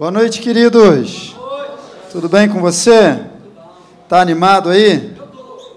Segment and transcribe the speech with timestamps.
[0.00, 1.36] Boa noite, queridos.
[2.10, 3.22] Tudo bem com você?
[4.08, 5.14] Tá animado aí?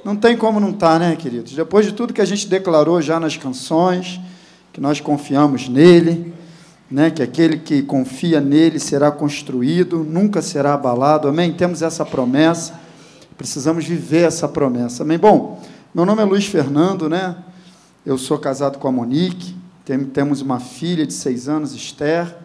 [0.01, 1.51] Não tem como não estar, tá, né, queridos?
[1.51, 4.21] Depois de tudo que a gente declarou já nas canções,
[4.71, 6.33] que nós confiamos nele,
[6.89, 11.28] né, que aquele que confia nele será construído, nunca será abalado.
[11.28, 11.51] Amém?
[11.51, 12.79] Temos essa promessa.
[13.37, 15.03] Precisamos viver essa promessa.
[15.03, 15.17] Amém?
[15.17, 15.62] Bom,
[15.94, 17.35] meu nome é Luiz Fernando, né?
[18.05, 19.53] Eu sou casado com a Monique,
[20.13, 22.41] temos uma filha de seis anos, Esther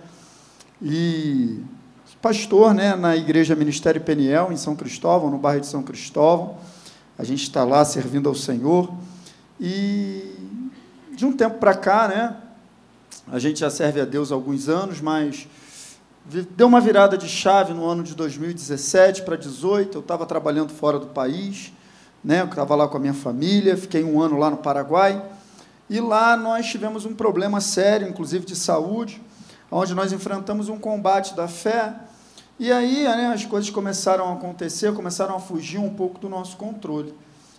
[0.81, 1.61] e
[2.23, 6.57] pastor né, na Igreja Ministério Peniel, em São Cristóvão, no bairro de São Cristóvão.
[7.19, 8.93] A gente está lá servindo ao Senhor.
[9.61, 10.35] E
[11.13, 12.37] de um tempo para cá, né,
[13.27, 15.49] a gente já serve a Deus há alguns anos, mas
[16.57, 19.99] deu uma virada de chave no ano de 2017 para 2018.
[19.99, 21.73] Eu estava trabalhando fora do país,
[22.23, 25.21] né, eu estava lá com a minha família, fiquei um ano lá no Paraguai.
[25.91, 29.21] E lá nós tivemos um problema sério, inclusive de saúde
[29.71, 31.95] onde nós enfrentamos um combate da fé.
[32.59, 36.57] E aí né, as coisas começaram a acontecer, começaram a fugir um pouco do nosso
[36.57, 37.15] controle.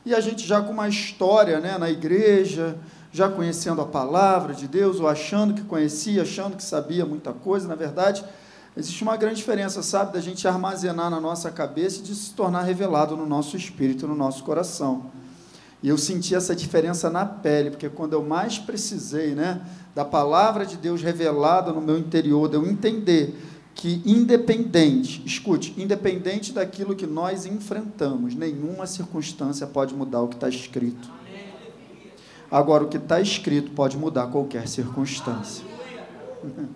[0.06, 2.78] E a gente já com uma história né, na igreja,
[3.12, 7.68] já conhecendo a palavra de Deus, ou achando que conhecia, achando que sabia muita coisa,
[7.68, 8.24] na verdade,
[8.78, 12.62] existe uma grande diferença, sabe, da gente armazenar na nossa cabeça e de se tornar
[12.64, 15.06] revelado no nosso espírito, no nosso coração.
[15.82, 19.62] E eu senti essa diferença na pele, porque quando eu mais precisei, né,
[19.96, 23.36] da palavra de Deus revelada no meu interior, de eu entender
[23.74, 30.50] que independente, escute, independente daquilo que nós enfrentamos, nenhuma circunstância pode mudar o que está
[30.50, 31.10] escrito.
[32.52, 35.64] Agora, o que está escrito pode mudar qualquer circunstância.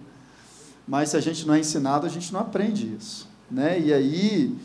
[0.88, 3.27] Mas se a gente não é ensinado, a gente não aprende isso.
[3.50, 3.80] Né?
[3.80, 4.55] E aí,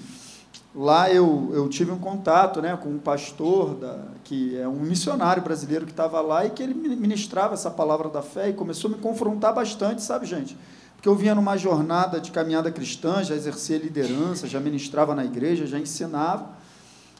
[0.74, 5.42] lá eu, eu tive um contato né, com um pastor, da, que é um missionário
[5.42, 8.94] brasileiro que estava lá e que ele ministrava essa palavra da fé e começou a
[8.94, 10.54] me confrontar bastante, sabe, gente?
[10.94, 15.66] Porque eu vinha numa jornada de caminhada cristã, já exercia liderança, já ministrava na igreja,
[15.66, 16.50] já ensinava,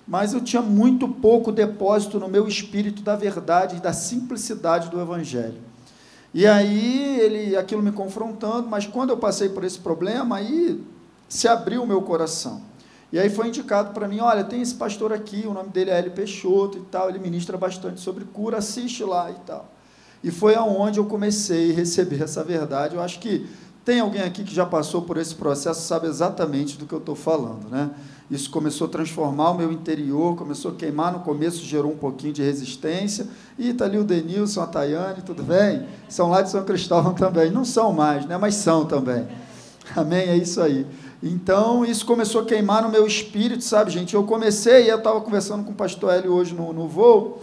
[0.06, 5.01] mas eu tinha muito pouco depósito no meu espírito da verdade e da simplicidade do
[5.01, 5.63] evangelho.
[6.35, 10.79] E aí ele aquilo me confrontando, mas quando eu passei por esse problema, aí
[11.27, 12.61] se abriu o meu coração.
[13.11, 15.98] E aí foi indicado para mim, olha, tem esse pastor aqui, o nome dele é
[15.98, 19.73] Hélio Peixoto e tal, ele ministra bastante sobre cura, assiste lá e tal.
[20.23, 22.96] E foi aonde eu comecei a receber essa verdade.
[22.96, 23.46] Eu acho que
[23.85, 27.14] tem alguém aqui que já passou por esse processo, sabe exatamente do que eu estou
[27.14, 27.91] falando, né?
[28.30, 32.35] Isso começou a transformar o meu interior, começou a queimar no começo, gerou um pouquinho
[32.35, 33.27] de resistência.
[33.58, 35.86] E está ali o Denilson, a Tayane, tudo bem?
[36.11, 37.51] São lá de São Cristóvão também.
[37.51, 38.36] Não são mais, né?
[38.36, 39.27] mas são também.
[39.96, 40.29] Amém?
[40.29, 40.86] É isso aí.
[41.23, 44.14] Então, isso começou a queimar no meu espírito, sabe, gente?
[44.14, 47.42] Eu comecei, eu estava conversando com o pastor Hélio hoje no, no voo.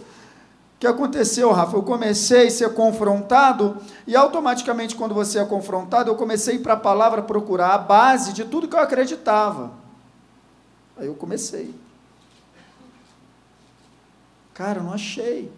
[0.76, 1.76] O que aconteceu, Rafa?
[1.76, 3.76] Eu comecei a ser confrontado,
[4.06, 8.44] e automaticamente, quando você é confrontado, eu comecei para a palavra procurar a base de
[8.44, 9.72] tudo que eu acreditava.
[10.96, 11.74] Aí eu comecei.
[14.54, 15.52] Cara, eu não achei.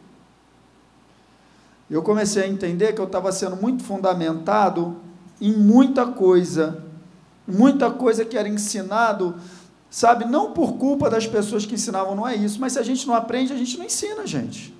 [1.89, 4.97] Eu comecei a entender que eu estava sendo muito fundamentado
[5.41, 6.88] em muita coisa
[7.49, 9.37] muita coisa que era ensinado,
[9.91, 13.07] sabe, não por culpa das pessoas que ensinavam, não é isso, mas se a gente
[13.07, 14.77] não aprende, a gente não ensina, gente.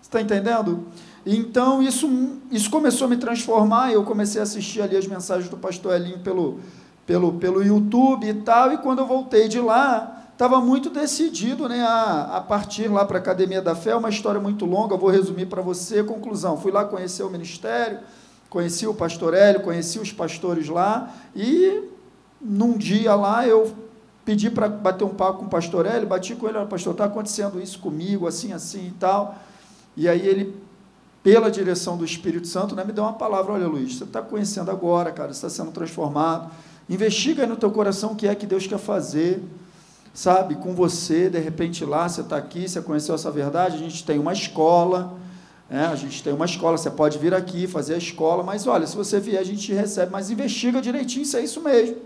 [0.00, 0.86] Está entendendo?
[1.24, 2.08] Então, isso,
[2.50, 6.18] isso começou a me transformar, eu comecei a assistir ali as mensagens do pastor Elinho
[6.20, 6.60] pelo,
[7.06, 11.82] pelo, pelo YouTube e tal, e quando eu voltei de lá, estava muito decidido né,
[11.82, 15.46] a, a partir lá para a Academia da Fé, uma história muito longa, vou resumir
[15.46, 18.00] para você, conclusão, fui lá conhecer o ministério,
[18.52, 21.84] conheci o pastor Hélio, conheci os pastores lá, e
[22.38, 23.74] num dia lá eu
[24.26, 27.58] pedi para bater um papo com o pastor Hélio, bati com ele, pastor, está acontecendo
[27.58, 29.36] isso comigo, assim, assim e tal.
[29.96, 30.54] E aí ele,
[31.22, 34.70] pela direção do Espírito Santo, né, me deu uma palavra, olha Luiz, você está conhecendo
[34.70, 36.50] agora, cara, você está sendo transformado,
[36.90, 39.42] investiga aí no teu coração o que é que Deus quer fazer,
[40.12, 44.04] sabe, com você, de repente lá, você está aqui, você conheceu essa verdade, a gente
[44.04, 45.21] tem uma escola,
[45.72, 48.86] é, a gente tem uma escola, você pode vir aqui fazer a escola, mas olha,
[48.86, 51.96] se você vier, a gente recebe, mas investiga direitinho se é isso mesmo.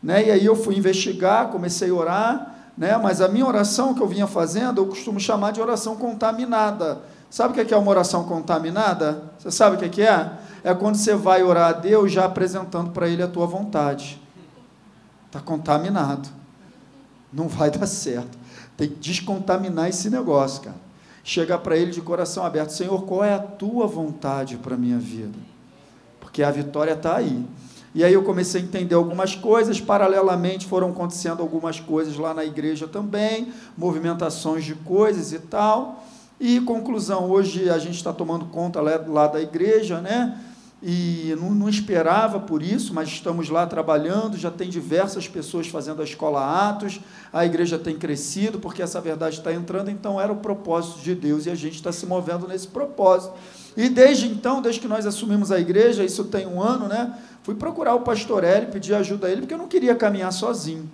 [0.00, 0.28] Né?
[0.28, 2.96] E aí eu fui investigar, comecei a orar, né?
[2.96, 7.00] mas a minha oração que eu vinha fazendo, eu costumo chamar de oração contaminada.
[7.28, 9.24] Sabe o que é uma oração contaminada?
[9.40, 10.30] Você sabe o que é?
[10.62, 14.22] É quando você vai orar a Deus já apresentando para Ele a tua vontade.
[15.26, 16.28] Está contaminado.
[17.32, 18.38] Não vai dar certo.
[18.76, 20.87] Tem que descontaminar esse negócio, cara
[21.28, 24.98] chegar para Ele de coração aberto: Senhor, qual é a tua vontade para a minha
[24.98, 25.38] vida?
[26.18, 27.44] Porque a vitória está aí.
[27.94, 32.44] E aí eu comecei a entender algumas coisas, paralelamente foram acontecendo algumas coisas lá na
[32.44, 36.04] igreja também, movimentações de coisas e tal.
[36.40, 40.38] E conclusão, hoje a gente está tomando conta lá, da igreja, né?
[40.80, 46.00] E não, não, esperava por isso, mas estamos lá trabalhando, já tem diversas pessoas fazendo
[46.00, 47.00] a escola Atos,
[47.32, 51.46] a igreja tem crescido, porque essa verdade está entrando, então era o propósito de Deus
[51.46, 53.34] e a gente está se movendo nesse propósito.
[53.76, 57.12] E desde então, desde que nós assumimos a igreja, isso tem um ano, né?
[57.42, 60.88] Fui procurar o pastor Hélio, pedir ajuda a ele, porque eu não queria caminhar sozinho,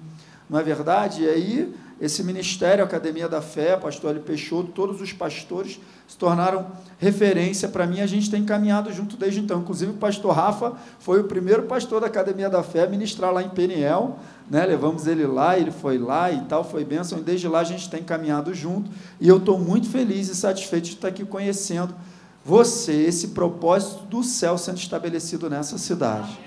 [0.49, 1.25] não é verdade?
[1.25, 6.67] E aí, esse ministério, Academia da Fé, pastor Hélio Peixoto, todos os pastores se tornaram
[6.99, 9.61] referência para mim, a gente tem caminhado junto desde então.
[9.61, 13.43] Inclusive, o pastor Rafa foi o primeiro pastor da Academia da Fé a ministrar lá
[13.43, 14.19] em Peniel,
[14.51, 14.67] né?
[14.67, 17.89] levamos ele lá, ele foi lá e tal, foi bênção, e desde lá a gente
[17.89, 18.91] tem caminhado junto,
[19.21, 21.95] e eu estou muito feliz e satisfeito de estar aqui conhecendo
[22.45, 26.39] você, esse propósito do céu sendo estabelecido nessa cidade.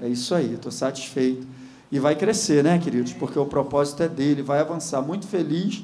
[0.00, 1.44] É isso aí, estou satisfeito.
[1.90, 3.12] E vai crescer, né, queridos?
[3.12, 5.00] Porque o propósito é dele, vai avançar.
[5.00, 5.82] Muito feliz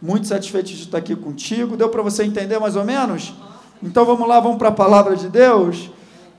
[0.00, 1.76] muito satisfeito de estar aqui contigo.
[1.76, 3.34] Deu para você entender mais ou menos?
[3.82, 5.90] Então vamos lá, vamos para a palavra de Deus.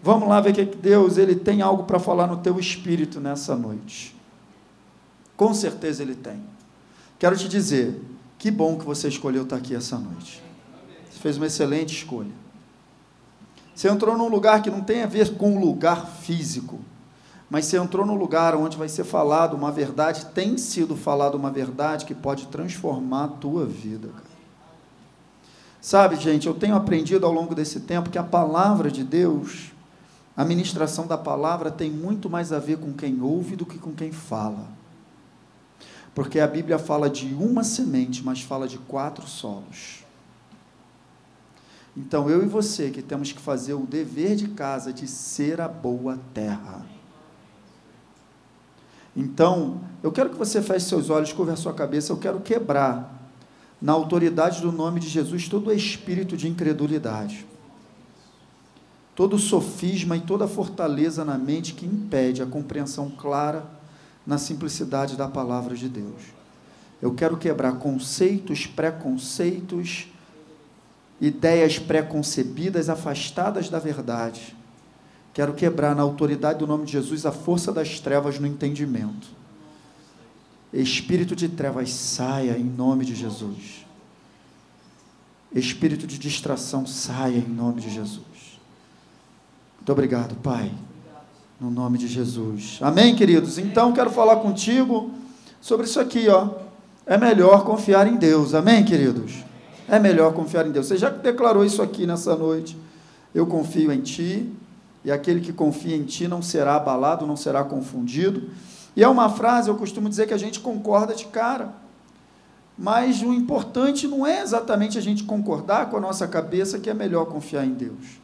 [0.02, 3.56] Vamos lá ver o que Deus ele tem algo para falar no teu espírito nessa
[3.56, 4.16] noite.
[5.38, 6.42] Com certeza ele tem.
[7.20, 8.02] Quero te dizer,
[8.40, 10.42] que bom que você escolheu estar aqui essa noite.
[11.10, 12.32] Você fez uma excelente escolha.
[13.76, 16.80] Você entrou num lugar que não tem a ver com o lugar físico
[17.52, 21.52] mas você entrou no lugar onde vai ser falado uma verdade, tem sido falado uma
[21.52, 24.08] verdade que pode transformar a tua vida.
[24.08, 24.24] Cara.
[25.82, 29.74] Sabe, gente, eu tenho aprendido ao longo desse tempo que a palavra de Deus,
[30.36, 33.92] a ministração da palavra tem muito mais a ver com quem ouve do que com
[33.92, 34.70] quem fala.
[36.16, 40.06] Porque a Bíblia fala de uma semente, mas fala de quatro solos.
[41.98, 45.68] Então eu e você que temos que fazer o dever de casa de ser a
[45.68, 47.01] boa terra.
[49.16, 53.20] Então, eu quero que você feche seus olhos, curva a sua cabeça, eu quero quebrar,
[53.82, 57.46] na autoridade do nome de Jesus, todo espírito de incredulidade,
[59.16, 63.66] todo sofisma e toda fortaleza na mente que impede a compreensão clara
[64.26, 66.22] na simplicidade da palavra de Deus.
[67.02, 70.08] Eu quero quebrar conceitos, preconceitos,
[71.20, 74.56] ideias preconcebidas, afastadas da verdade
[75.34, 79.28] Quero quebrar na autoridade do nome de Jesus a força das trevas no entendimento.
[80.74, 83.86] Espírito de trevas, saia em nome de Jesus.
[85.54, 88.22] Espírito de distração, saia em nome de Jesus.
[89.78, 90.72] Muito obrigado, Pai.
[91.60, 92.80] No nome de Jesus.
[92.82, 93.58] Amém, queridos?
[93.58, 95.12] Então quero falar contigo
[95.60, 96.50] sobre isso aqui, ó.
[97.06, 98.54] É melhor confiar em Deus.
[98.54, 99.44] Amém, queridos?
[99.88, 100.88] É melhor confiar em Deus.
[100.88, 102.78] Você já declarou isso aqui nessa noite.
[103.34, 104.50] Eu confio em Ti
[105.04, 108.50] e aquele que confia em ti não será abalado, não será confundido.
[108.96, 111.74] E é uma frase, eu costumo dizer que a gente concorda de cara.
[112.78, 116.94] Mas o importante não é exatamente a gente concordar com a nossa cabeça que é
[116.94, 118.20] melhor confiar em Deus.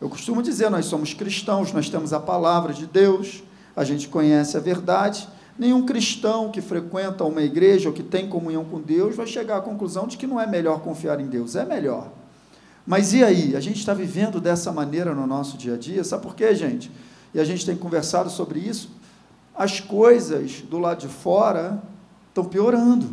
[0.00, 3.42] Eu costumo dizer, nós somos cristãos, nós temos a palavra de Deus,
[3.74, 5.28] a gente conhece a verdade.
[5.58, 9.60] Nenhum cristão que frequenta uma igreja ou que tem comunhão com Deus vai chegar à
[9.60, 11.56] conclusão de que não é melhor confiar em Deus.
[11.56, 12.10] É melhor.
[12.86, 13.56] Mas e aí?
[13.56, 16.04] A gente está vivendo dessa maneira no nosso dia a dia?
[16.04, 16.90] Sabe por quê, gente?
[17.34, 18.90] E a gente tem conversado sobre isso.
[19.54, 21.82] As coisas do lado de fora
[22.28, 23.08] estão piorando.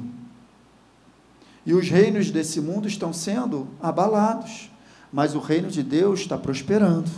[1.66, 4.70] E os reinos desse mundo estão sendo abalados.
[5.12, 7.10] Mas o reino de Deus está prosperando.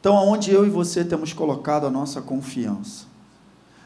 [0.00, 3.04] Então, aonde eu e você temos colocado a nossa confiança?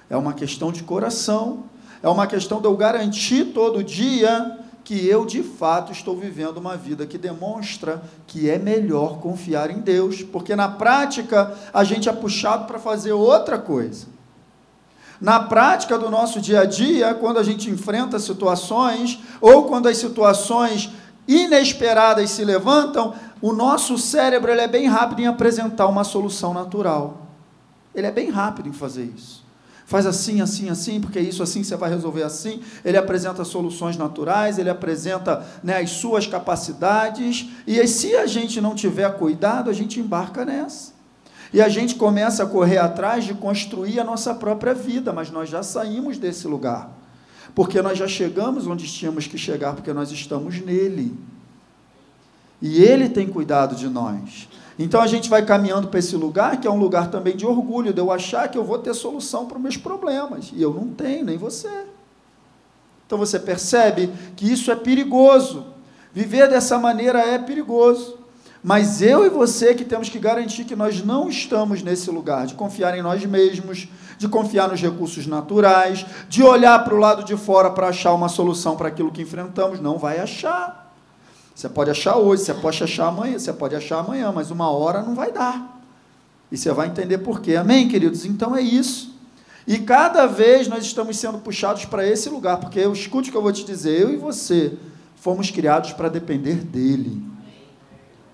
[0.08, 1.64] É uma questão de coração,
[2.02, 6.76] é uma questão de eu garantir todo dia que eu de fato estou vivendo uma
[6.76, 12.12] vida que demonstra que é melhor confiar em Deus, porque na prática a gente é
[12.12, 14.06] puxado para fazer outra coisa.
[15.20, 19.96] Na prática do nosso dia a dia, quando a gente enfrenta situações, ou quando as
[19.96, 20.88] situações
[21.26, 23.12] inesperadas se levantam,
[23.42, 27.26] o nosso cérebro ele é bem rápido em apresentar uma solução natural.
[27.92, 29.45] Ele é bem rápido em fazer isso
[29.86, 32.60] faz assim, assim, assim, porque isso assim você vai resolver assim.
[32.84, 38.74] Ele apresenta soluções naturais, ele apresenta né, as suas capacidades, e se a gente não
[38.74, 40.92] tiver cuidado, a gente embarca nessa.
[41.52, 45.48] E a gente começa a correr atrás de construir a nossa própria vida, mas nós
[45.48, 46.90] já saímos desse lugar.
[47.54, 51.16] Porque nós já chegamos onde tínhamos que chegar, porque nós estamos nele.
[52.60, 54.48] E ele tem cuidado de nós.
[54.78, 57.92] Então a gente vai caminhando para esse lugar, que é um lugar também de orgulho,
[57.92, 60.50] de eu achar que eu vou ter solução para os meus problemas.
[60.54, 61.70] E eu não tenho, nem você.
[63.06, 65.64] Então você percebe que isso é perigoso.
[66.12, 68.18] Viver dessa maneira é perigoso.
[68.62, 72.54] Mas eu e você que temos que garantir que nós não estamos nesse lugar de
[72.54, 73.86] confiar em nós mesmos,
[74.18, 78.28] de confiar nos recursos naturais, de olhar para o lado de fora para achar uma
[78.28, 79.78] solução para aquilo que enfrentamos.
[79.78, 80.85] Não vai achar.
[81.56, 85.00] Você pode achar hoje, você pode achar amanhã, você pode achar amanhã, mas uma hora
[85.00, 85.80] não vai dar.
[86.52, 87.56] E você vai entender por quê.
[87.56, 88.26] Amém, queridos?
[88.26, 89.16] Então é isso.
[89.66, 93.42] E cada vez nós estamos sendo puxados para esse lugar, porque escute o que eu
[93.42, 94.76] vou te dizer, eu e você
[95.14, 97.22] fomos criados para depender dele.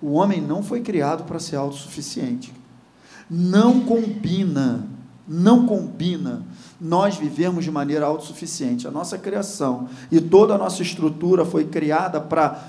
[0.02, 2.52] O homem não foi criado para ser autossuficiente.
[3.30, 4.84] Não combina,
[5.28, 6.42] não combina
[6.82, 8.88] nós vivemos de maneira autossuficiente.
[8.88, 12.60] A nossa criação e toda a nossa estrutura foi criada para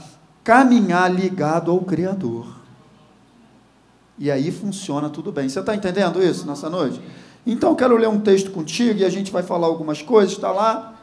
[0.44, 2.48] caminhar ligado ao Criador.
[4.18, 5.50] E aí funciona tudo bem.
[5.50, 7.02] Você está entendendo isso nessa noite?
[7.46, 10.34] Então, quero ler um texto contigo e a gente vai falar algumas coisas.
[10.34, 10.94] Está lá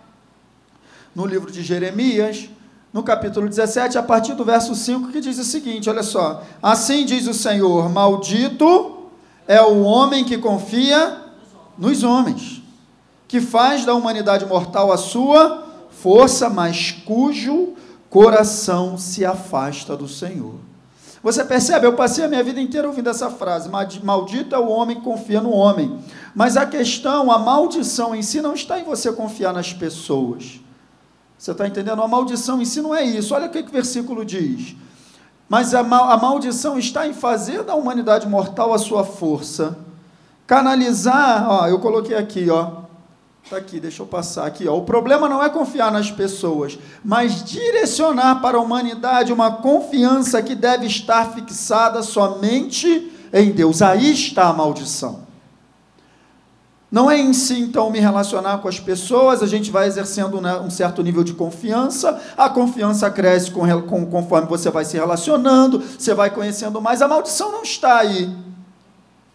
[1.14, 2.48] no livro de Jeremias,
[2.92, 6.42] no capítulo 17, a partir do verso 5, que diz o seguinte: olha só.
[6.62, 9.06] Assim diz o Senhor: Maldito
[9.46, 11.18] é o homem que confia
[11.76, 12.60] nos homens
[13.30, 17.74] que faz da humanidade mortal a sua força, mas cujo
[18.10, 20.56] coração se afasta do Senhor.
[21.22, 21.86] Você percebe?
[21.86, 23.70] Eu passei a minha vida inteira ouvindo essa frase:
[24.02, 25.98] maldito é o homem que confia no homem.
[26.34, 30.60] Mas a questão, a maldição em si, não está em você confiar nas pessoas.
[31.38, 32.02] Você está entendendo?
[32.02, 33.34] A maldição em si não é isso.
[33.34, 34.74] Olha o que, que o versículo diz.
[35.48, 39.76] Mas a, mal, a maldição está em fazer da humanidade mortal a sua força.
[40.46, 42.79] Canalizar, ó, eu coloquei aqui, ó,
[43.44, 44.68] Está aqui, deixa eu passar aqui.
[44.68, 44.76] Ó.
[44.76, 50.54] O problema não é confiar nas pessoas, mas direcionar para a humanidade uma confiança que
[50.54, 53.82] deve estar fixada somente em Deus.
[53.82, 55.30] Aí está a maldição.
[56.90, 60.58] Não é em si, então, me relacionar com as pessoas, a gente vai exercendo né,
[60.58, 66.30] um certo nível de confiança, a confiança cresce conforme você vai se relacionando, você vai
[66.30, 68.28] conhecendo mais, a maldição não está aí.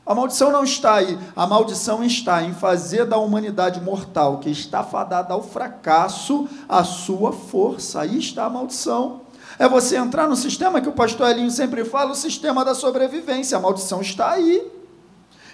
[0.06, 1.18] A maldição não está aí.
[1.36, 7.32] A maldição está em fazer da humanidade mortal, que está fadada ao fracasso, a sua
[7.32, 8.02] força.
[8.02, 9.22] Aí está a maldição.
[9.58, 13.58] É você entrar no sistema que o pastor Elinho sempre fala, o sistema da sobrevivência.
[13.58, 14.72] A maldição está aí.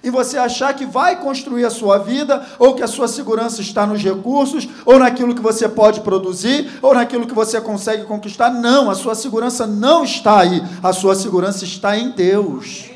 [0.03, 3.85] E você achar que vai construir a sua vida, ou que a sua segurança está
[3.85, 8.49] nos recursos, ou naquilo que você pode produzir, ou naquilo que você consegue conquistar.
[8.49, 10.61] Não, a sua segurança não está aí.
[10.83, 12.90] A sua segurança está em Deus.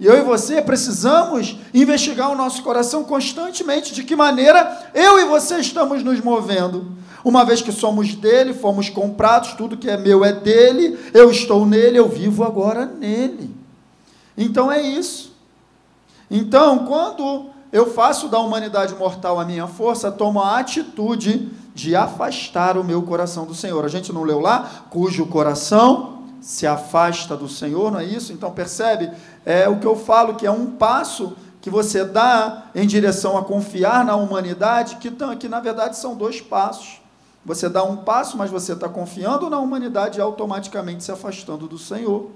[0.00, 5.26] E eu e você precisamos investigar o nosso coração constantemente de que maneira eu e
[5.26, 6.92] você estamos nos movendo.
[7.22, 11.66] Uma vez que somos dele, fomos comprados, tudo que é meu é dele, eu estou
[11.66, 13.54] nele, eu vivo agora nele.
[14.38, 15.36] Então é isso.
[16.30, 22.78] Então, quando eu faço da humanidade mortal a minha força, tomo a atitude de afastar
[22.78, 23.84] o meu coração do Senhor.
[23.84, 24.86] A gente não leu lá?
[24.88, 28.32] Cujo coração se afasta do Senhor, não é isso?
[28.32, 29.10] Então percebe
[29.44, 33.44] é o que eu falo, que é um passo que você dá em direção a
[33.44, 37.00] confiar na humanidade, que, que na verdade são dois passos.
[37.44, 41.78] Você dá um passo, mas você está confiando na humanidade e automaticamente se afastando do
[41.78, 42.30] Senhor.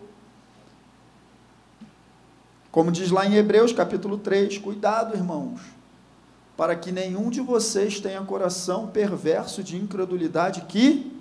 [2.71, 5.61] Como diz lá em Hebreus capítulo 3, cuidado, irmãos,
[6.57, 11.13] para que nenhum de vocês tenha coração perverso de incredulidade que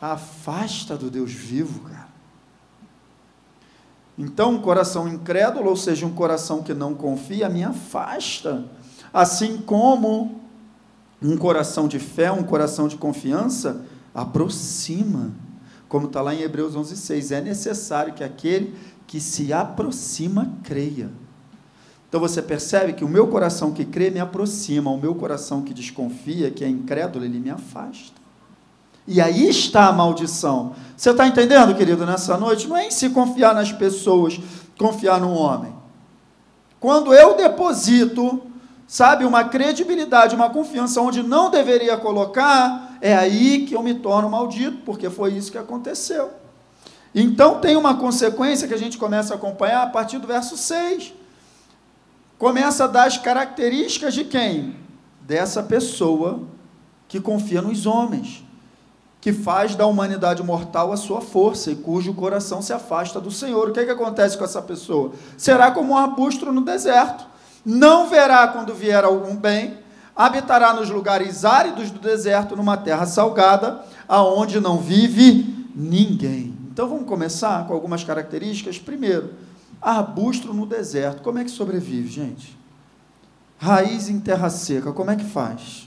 [0.00, 2.07] afasta do Deus vivo, cara.
[4.18, 8.64] Então, um coração incrédulo, ou seja, um coração que não confia, me afasta.
[9.12, 10.40] Assim como
[11.22, 15.30] um coração de fé, um coração de confiança, aproxima.
[15.88, 17.30] Como está lá em Hebreus 11,6.
[17.30, 18.74] É necessário que aquele
[19.06, 21.10] que se aproxima creia.
[22.08, 25.74] Então você percebe que o meu coração que crê me aproxima, o meu coração que
[25.74, 28.17] desconfia, que é incrédulo, ele me afasta.
[29.10, 30.74] E aí está a maldição.
[30.94, 32.68] Você está entendendo, querido, nessa noite?
[32.68, 34.38] Não é em se confiar nas pessoas,
[34.78, 35.74] confiar no homem.
[36.78, 38.42] Quando eu deposito,
[38.86, 44.28] sabe, uma credibilidade, uma confiança onde não deveria colocar, é aí que eu me torno
[44.28, 46.28] maldito, porque foi isso que aconteceu.
[47.14, 51.14] Então tem uma consequência que a gente começa a acompanhar a partir do verso 6.
[52.36, 54.76] Começa a dar as características de quem?
[55.22, 56.42] Dessa pessoa
[57.08, 58.46] que confia nos homens
[59.28, 63.68] que faz da humanidade mortal a sua força e cujo coração se afasta do Senhor.
[63.68, 65.12] O que, é que acontece com essa pessoa?
[65.36, 67.26] Será como um arbusto no deserto.
[67.62, 69.76] Não verá quando vier algum bem,
[70.16, 76.56] habitará nos lugares áridos do deserto, numa terra salgada, aonde não vive ninguém.
[76.72, 78.78] Então vamos começar com algumas características.
[78.78, 79.34] Primeiro,
[79.82, 81.22] arbusto no deserto.
[81.22, 82.58] Como é que sobrevive, gente?
[83.58, 85.86] Raiz em terra seca, como é que faz?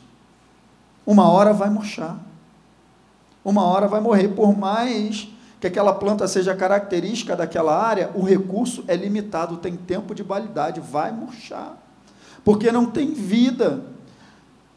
[1.04, 2.20] Uma hora vai murchar
[3.44, 4.30] uma hora vai morrer.
[4.30, 5.28] Por mais
[5.60, 10.80] que aquela planta seja característica daquela área, o recurso é limitado, tem tempo de validade,
[10.80, 11.78] vai murchar.
[12.44, 13.84] Porque não tem vida.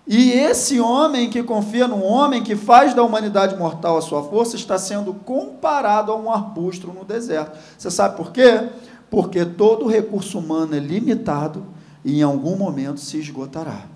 [0.07, 4.55] E esse homem que confia no homem que faz da humanidade mortal a sua força
[4.57, 7.59] está sendo comparado a um arbusto no deserto.
[7.79, 8.69] Você sabe por quê?
[9.09, 11.65] Porque todo recurso humano é limitado
[12.05, 13.94] e em algum momento se esgotará.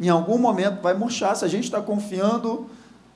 [0.00, 1.34] Em algum momento vai murchar.
[1.34, 2.68] Se a gente está confiando,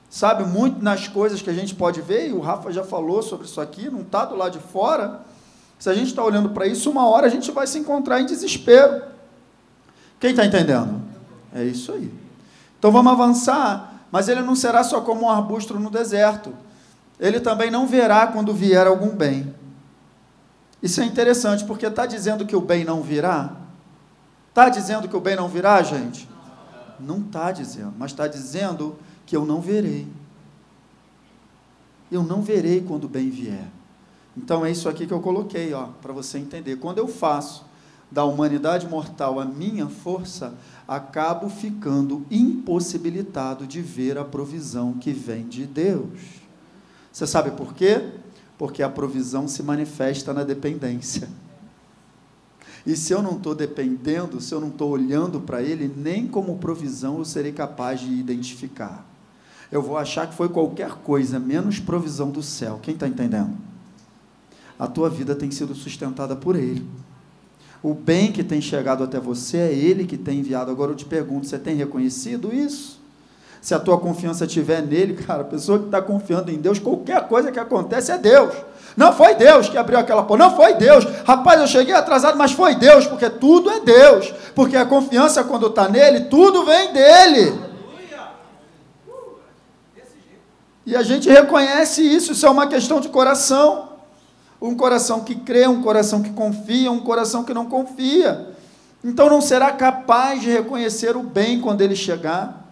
[0.09, 3.45] sabe, muito nas coisas que a gente pode ver, e o Rafa já falou sobre
[3.45, 5.21] isso aqui, não está do lado de fora.
[5.79, 8.25] Se a gente está olhando para isso, uma hora a gente vai se encontrar em
[8.25, 9.03] desespero.
[10.19, 11.01] Quem está entendendo?
[11.53, 12.11] É isso aí.
[12.79, 16.53] Então vamos avançar, mas ele não será só como um arbusto no deserto.
[17.19, 19.53] Ele também não verá quando vier algum bem.
[20.81, 23.51] Isso é interessante, porque está dizendo que o bem não virá?
[24.49, 26.27] Está dizendo que o bem não virá, gente?
[26.99, 28.95] Não está dizendo, mas está dizendo
[29.25, 30.07] que eu não verei.
[32.11, 33.67] Eu não verei quando o bem vier.
[34.35, 36.77] Então é isso aqui que eu coloquei, ó, para você entender.
[36.77, 37.65] Quando eu faço
[38.11, 40.53] da humanidade mortal a minha força,
[40.87, 46.19] acabo ficando impossibilitado de ver a provisão que vem de Deus.
[47.11, 48.11] Você sabe por quê?
[48.57, 51.27] Porque a provisão se manifesta na dependência.
[52.85, 56.57] E se eu não estou dependendo, se eu não estou olhando para Ele, nem como
[56.57, 59.05] provisão eu serei capaz de identificar.
[59.71, 62.79] Eu vou achar que foi qualquer coisa, menos provisão do céu.
[62.81, 63.53] Quem está entendendo?
[64.77, 66.85] A tua vida tem sido sustentada por Ele.
[67.81, 70.69] O bem que tem chegado até você é Ele que tem enviado.
[70.69, 73.01] Agora eu te pergunto: você tem reconhecido isso?
[73.61, 77.27] Se a tua confiança estiver nele, cara, a pessoa que está confiando em Deus, qualquer
[77.27, 78.53] coisa que acontece é Deus.
[78.95, 81.05] Não foi Deus que abriu aquela porta, não foi Deus.
[81.25, 84.33] Rapaz, eu cheguei atrasado, mas foi Deus, porque tudo é Deus.
[84.53, 87.59] Porque a confiança, quando está nele, tudo vem dele.
[90.85, 93.93] E a gente reconhece isso, isso é uma questão de coração
[94.63, 98.47] um coração que crê, um coração que confia, um coração que não confia.
[99.03, 102.62] Então não será capaz de reconhecer o bem quando ele chegar.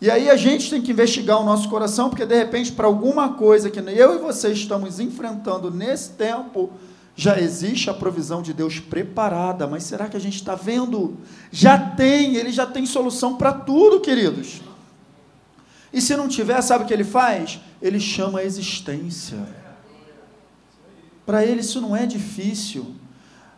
[0.00, 3.30] E aí a gente tem que investigar o nosso coração, porque de repente, para alguma
[3.34, 6.70] coisa que eu e você estamos enfrentando nesse tempo,
[7.16, 11.16] já existe a provisão de Deus preparada, mas será que a gente está vendo?
[11.50, 14.60] Já tem, ele já tem solução para tudo, queridos.
[15.92, 17.58] E se não tiver, sabe o que ele faz?
[17.82, 19.38] Ele chama a existência.
[21.26, 22.94] Para ele isso não é difícil.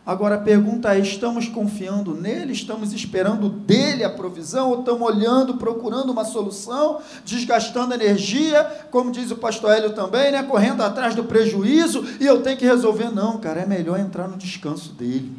[0.05, 2.53] Agora a pergunta é: estamos confiando nele?
[2.53, 4.71] Estamos esperando dele a provisão?
[4.71, 10.41] Ou estamos olhando, procurando uma solução, desgastando energia, como diz o pastor Hélio também, né?
[10.43, 13.11] correndo atrás do prejuízo e eu tenho que resolver?
[13.11, 15.31] Não, cara, é melhor entrar no descanso dele.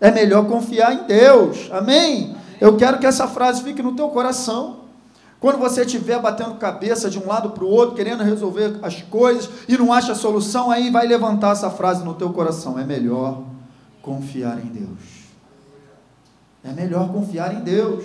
[0.00, 1.68] É melhor confiar em Deus.
[1.72, 2.36] Amém?
[2.60, 4.86] Eu quero que essa frase fique no teu coração.
[5.40, 9.48] Quando você estiver batendo cabeça de um lado para o outro, querendo resolver as coisas
[9.68, 13.55] e não acha solução, aí vai levantar essa frase no teu coração: é melhor
[14.06, 15.26] confiar em Deus.
[16.64, 18.04] É melhor confiar em Deus.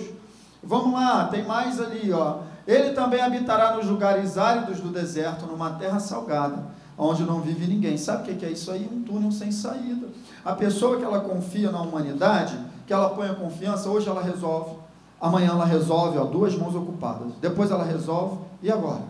[0.62, 2.40] Vamos lá, tem mais ali, ó.
[2.66, 6.64] Ele também habitará nos lugares áridos do deserto, numa terra salgada,
[6.98, 7.96] onde não vive ninguém.
[7.96, 8.88] Sabe o que é isso aí?
[8.92, 10.08] Um túnel sem saída.
[10.44, 14.82] A pessoa que ela confia na humanidade, que ela põe a confiança, hoje ela resolve
[15.22, 17.32] Amanhã ela resolve, ó, duas mãos ocupadas.
[17.40, 19.04] Depois ela resolve, e agora?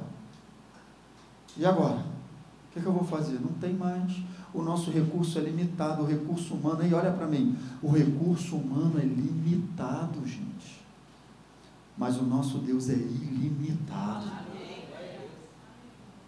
[1.57, 1.97] E agora?
[1.97, 3.41] O que, é que eu vou fazer?
[3.41, 4.13] Não tem mais.
[4.55, 6.87] O nosso recurso é limitado, o recurso humano.
[6.87, 10.83] E olha para mim, o recurso humano é limitado, gente.
[11.97, 14.43] Mas o nosso Deus é ilimitado.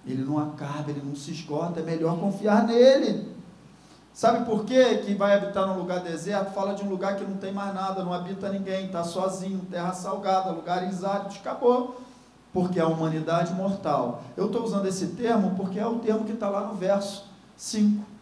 [0.06, 3.32] Ele não acaba, ele não se esgota, é melhor confiar nele.
[4.12, 6.52] Sabe por quê que vai habitar num lugar deserto?
[6.52, 9.92] Fala de um lugar que não tem mais nada, não habita ninguém, está sozinho, terra
[9.92, 12.00] salgada, lugares áridos, acabou.
[12.52, 14.22] Porque a humanidade mortal.
[14.36, 18.13] Eu estou usando esse termo porque é o termo que está lá no verso 5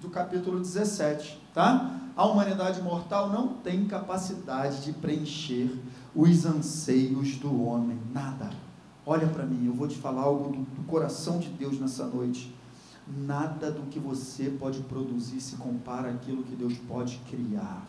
[0.00, 1.40] do capítulo 17.
[1.54, 1.98] Tá?
[2.16, 5.70] A humanidade mortal não tem capacidade de preencher
[6.14, 7.98] os anseios do homem.
[8.12, 8.50] Nada.
[9.06, 12.54] Olha para mim, eu vou te falar algo do, do coração de Deus nessa noite
[13.16, 17.86] nada do que você pode produzir se compara àquilo que Deus pode criar.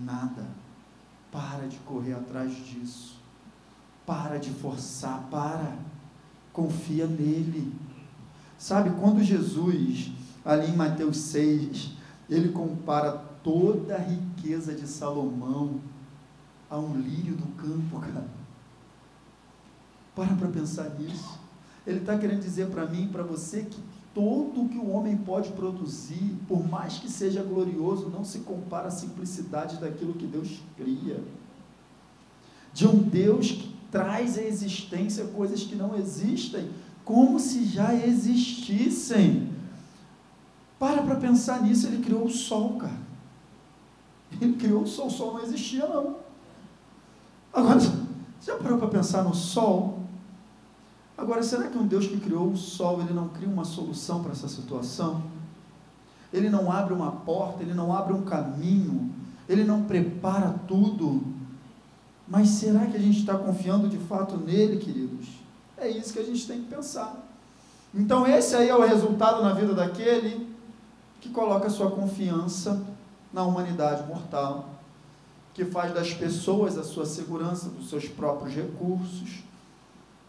[0.00, 0.46] Nada.
[1.30, 3.16] Para de correr atrás disso.
[4.04, 5.76] Para de forçar, para.
[6.52, 7.72] Confia nele.
[8.62, 10.12] Sabe, quando Jesus,
[10.44, 11.94] ali em Mateus 6,
[12.30, 13.10] ele compara
[13.42, 15.80] toda a riqueza de Salomão
[16.70, 18.24] a um lírio do campo, cara.
[20.14, 21.40] Para para pensar nisso.
[21.84, 23.80] Ele está querendo dizer para mim e para você que
[24.14, 28.92] todo que o homem pode produzir, por mais que seja glorioso, não se compara à
[28.92, 31.20] simplicidade daquilo que Deus cria.
[32.72, 36.70] De um Deus que traz à existência coisas que não existem,
[37.04, 39.50] como se já existissem.
[40.78, 43.02] Para para pensar nisso, ele criou o sol, cara.
[44.40, 46.16] Ele criou o sol, o sol não existia, não.
[47.52, 47.78] Agora,
[48.40, 50.00] já parou para pensar no sol?
[51.16, 54.32] Agora, será que um Deus que criou o sol, ele não cria uma solução para
[54.32, 55.22] essa situação?
[56.32, 59.12] Ele não abre uma porta, ele não abre um caminho,
[59.48, 61.22] ele não prepara tudo.
[62.26, 65.28] Mas será que a gente está confiando de fato nele, queridos?
[65.82, 67.16] É isso que a gente tem que pensar.
[67.92, 70.48] Então, esse aí é o resultado na vida daquele
[71.20, 72.86] que coloca sua confiança
[73.32, 74.70] na humanidade mortal,
[75.52, 79.42] que faz das pessoas a sua segurança, dos seus próprios recursos.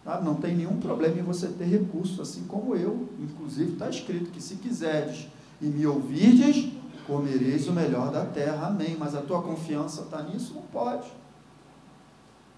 [0.03, 0.19] Tá?
[0.19, 3.07] Não tem nenhum problema em você ter recursos, assim como eu.
[3.19, 5.27] Inclusive, está escrito que se quiseres
[5.61, 6.73] e me ouvirdes,
[7.05, 8.67] comereis o melhor da terra.
[8.67, 8.97] Amém.
[8.97, 10.55] Mas a tua confiança está nisso?
[10.55, 11.05] Não pode.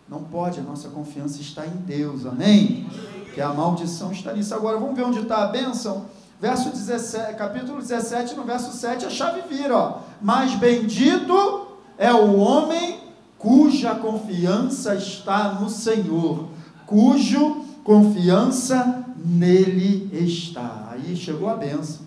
[0.08, 2.26] Não pode, a nossa confiança está em Deus.
[2.26, 2.88] Amém?
[3.34, 4.54] Que a maldição está nisso.
[4.54, 6.06] Agora, vamos ver onde está a bênção?
[6.40, 10.00] Verso 17, capítulo 17, no verso 7, a chave vira, ó.
[10.22, 13.00] Mas bendito é o homem
[13.38, 16.50] cuja confiança está no Senhor,
[16.86, 20.90] cujo confiança nele está.
[20.92, 22.02] Aí chegou a bênção.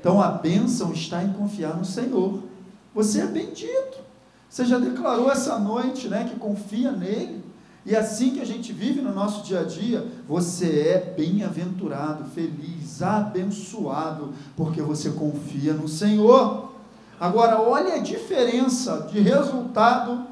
[0.00, 2.42] Então a bênção está em confiar no Senhor.
[2.94, 4.09] Você é bendito.
[4.50, 7.40] Você já declarou essa noite, né, que confia nele.
[7.86, 13.00] E assim que a gente vive no nosso dia a dia, você é bem-aventurado, feliz,
[13.00, 16.72] abençoado, porque você confia no Senhor.
[17.18, 20.26] Agora, olha a diferença de resultado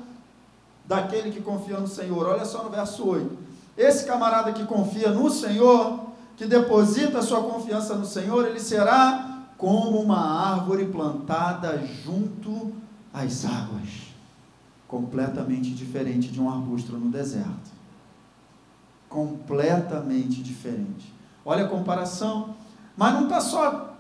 [0.85, 2.27] daquele que confia no Senhor.
[2.27, 3.39] Olha só no verso 8.
[3.77, 10.01] Esse camarada que confia no Senhor, que deposita sua confiança no Senhor, ele será como
[10.01, 12.73] uma árvore plantada junto
[13.13, 14.08] às águas
[14.89, 17.71] completamente diferente de um arbusto no deserto.
[19.09, 21.13] Completamente diferente.
[21.45, 22.57] Olha a comparação.
[22.97, 23.95] Mas não está só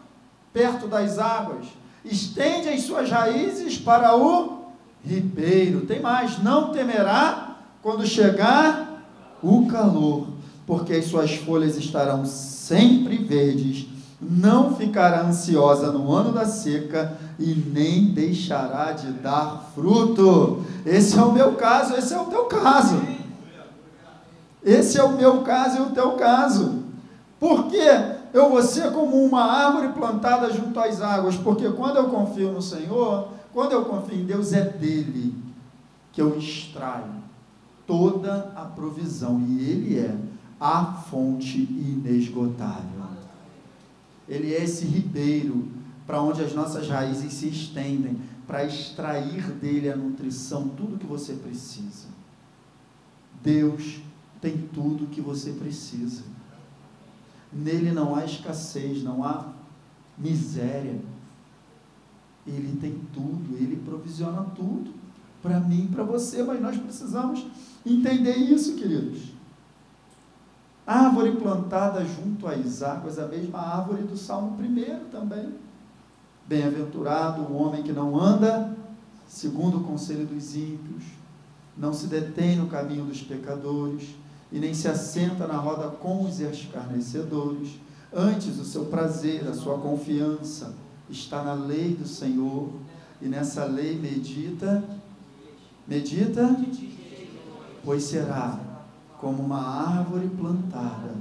[0.52, 1.66] perto das águas.
[2.04, 4.72] Estende as suas raízes para o
[5.04, 5.82] ribeiro.
[5.82, 6.42] Tem mais.
[6.42, 9.04] Não temerá quando chegar
[9.42, 10.26] o calor,
[10.66, 13.86] porque as suas folhas estarão sempre verdes.
[14.20, 20.64] Não ficará ansiosa no ano da seca e nem deixará de dar fruto.
[20.84, 23.00] Esse é o meu caso, esse é o teu caso.
[24.64, 26.82] Esse é o meu caso e o teu caso.
[27.38, 27.80] Por que
[28.32, 31.36] eu vou ser como uma árvore plantada junto às águas?
[31.36, 35.34] Porque quando eu confio no Senhor, quando eu confio em Deus, é dele
[36.12, 37.18] que eu extraio
[37.86, 39.40] toda a provisão.
[39.46, 40.14] E Ele é
[40.60, 42.97] a fonte inesgotável.
[44.28, 45.68] Ele é esse ribeiro
[46.06, 51.34] para onde as nossas raízes se estendem, para extrair dele a nutrição, tudo que você
[51.34, 52.06] precisa.
[53.42, 54.00] Deus
[54.40, 56.22] tem tudo que você precisa.
[57.52, 59.52] Nele não há escassez, não há
[60.16, 60.98] miséria.
[62.46, 64.94] Ele tem tudo, ele provisiona tudo
[65.42, 67.46] para mim para você, mas nós precisamos
[67.84, 69.37] entender isso, queridos.
[70.88, 75.52] Árvore plantada junto às águas, a mesma árvore do Salmo 1 também.
[76.46, 78.74] Bem-aventurado o homem que não anda
[79.28, 81.04] segundo o conselho dos ímpios,
[81.76, 84.16] não se detém no caminho dos pecadores
[84.50, 87.78] e nem se assenta na roda com os escarnecedores.
[88.10, 90.72] Antes, o seu prazer, a sua confiança
[91.10, 92.70] está na lei do Senhor
[93.20, 94.82] e nessa lei medita,
[95.86, 96.58] medita,
[97.84, 98.67] pois será
[99.20, 99.60] como uma
[99.98, 101.14] árvore plantada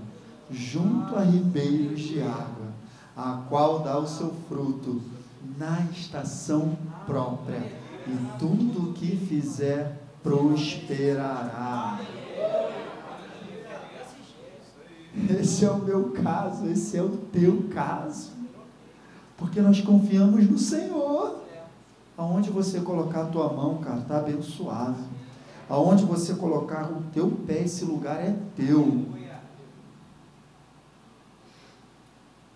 [0.49, 2.67] junto a ribeiros de água,
[3.15, 5.01] a qual dá o seu fruto
[5.57, 7.61] na estação própria,
[8.07, 11.99] e tudo o que fizer prosperará.
[15.39, 18.31] Esse é o meu caso, esse é o teu caso.
[19.35, 21.41] Porque nós confiamos no Senhor.
[22.17, 24.97] Aonde você colocar a tua mão, cara, está abençoado.
[25.69, 29.05] Aonde você colocar o teu pé, esse lugar é teu.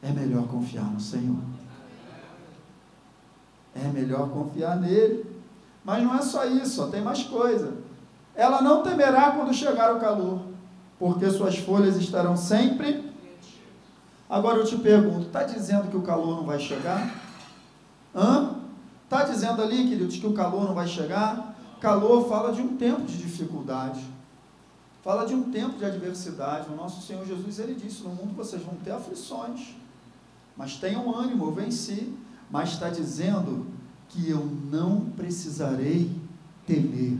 [0.02, 1.38] É melhor confiar no Senhor
[3.76, 5.26] é melhor confiar nele.
[5.84, 7.76] Mas não é só isso, tem mais coisa.
[8.36, 10.42] Ela não temerá quando chegar o calor,
[11.00, 13.12] porque suas folhas estarão sempre.
[14.30, 17.14] Agora eu te pergunto, está dizendo que o calor não vai chegar?
[19.04, 21.51] Está dizendo ali, queridos, que o calor não vai chegar?
[21.82, 24.02] Calor fala de um tempo de dificuldade.
[25.04, 26.72] Fala de um tempo de adversidade.
[26.72, 29.76] O nosso Senhor Jesus, ele disse, no mundo vocês vão ter aflições.
[30.56, 32.14] Mas tenham ânimo, eu venci
[32.52, 33.66] mas está dizendo
[34.10, 36.12] que eu não precisarei
[36.68, 37.18] temer,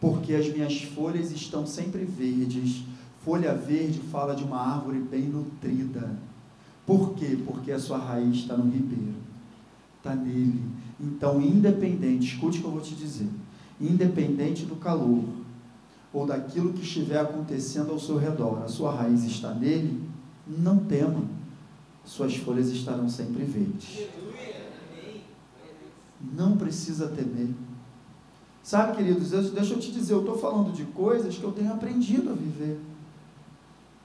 [0.00, 2.84] porque as minhas folhas estão sempre verdes.
[3.22, 6.16] Folha verde fala de uma árvore bem nutrida.
[6.86, 7.38] Por quê?
[7.46, 9.14] Porque a sua raiz está no ribeiro,
[9.98, 10.64] está nele.
[11.02, 13.28] Então, independente, escute o que eu vou te dizer,
[13.80, 15.24] independente do calor
[16.12, 20.00] ou daquilo que estiver acontecendo ao seu redor, a sua raiz está nele,
[20.46, 21.24] não tema,
[22.04, 24.06] suas folhas estarão sempre verdes.
[26.36, 27.48] Não precisa temer.
[28.62, 32.30] Sabe, queridos, deixa eu te dizer, eu estou falando de coisas que eu tenho aprendido
[32.30, 32.78] a viver.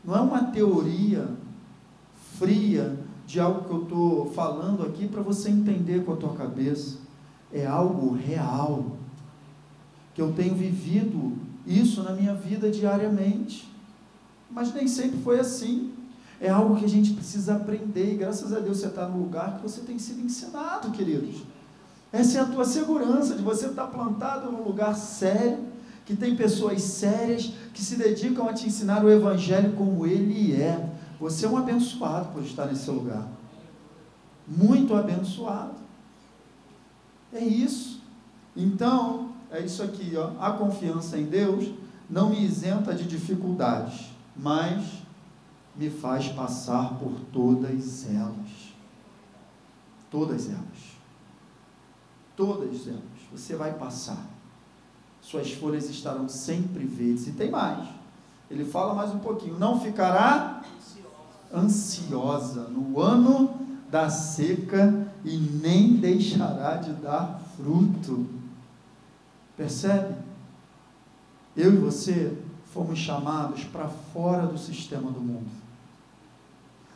[0.04, 1.30] Não é uma teoria
[2.40, 6.96] fria de algo que eu estou falando aqui para você entender com a tua cabeça.
[7.52, 8.94] É algo real.
[10.16, 11.34] Que eu tenho vivido
[11.66, 13.70] isso na minha vida diariamente.
[14.50, 15.92] Mas nem sempre foi assim.
[16.40, 18.14] É algo que a gente precisa aprender.
[18.14, 21.44] E graças a Deus você está no lugar que você tem sido ensinado, queridos.
[22.14, 25.60] Essa é a tua segurança de você estar plantado num lugar sério,
[26.06, 30.97] que tem pessoas sérias que se dedicam a te ensinar o Evangelho como ele é.
[31.20, 33.28] Você é um abençoado por estar nesse lugar.
[34.48, 35.76] Muito abençoado.
[37.34, 38.02] É isso.
[38.56, 40.32] Então, é isso aqui, ó.
[40.40, 41.74] A confiança em Deus
[42.10, 44.84] não me isenta de dificuldades, mas
[45.76, 48.74] me faz passar por todas elas.
[50.10, 50.98] Todas elas.
[52.36, 53.02] Todas elas.
[53.32, 54.26] Você vai passar.
[55.22, 57.28] Suas folhas estarão sempre verdes.
[57.28, 57.88] E tem mais.
[58.50, 59.60] Ele fala mais um pouquinho.
[59.60, 60.64] Não ficará
[61.54, 68.28] ansiosa no ano da seca e nem deixará de dar fruto.
[69.56, 70.16] Percebe?
[71.56, 72.38] Eu e você
[72.74, 75.50] fomos chamados para fora do sistema do mundo.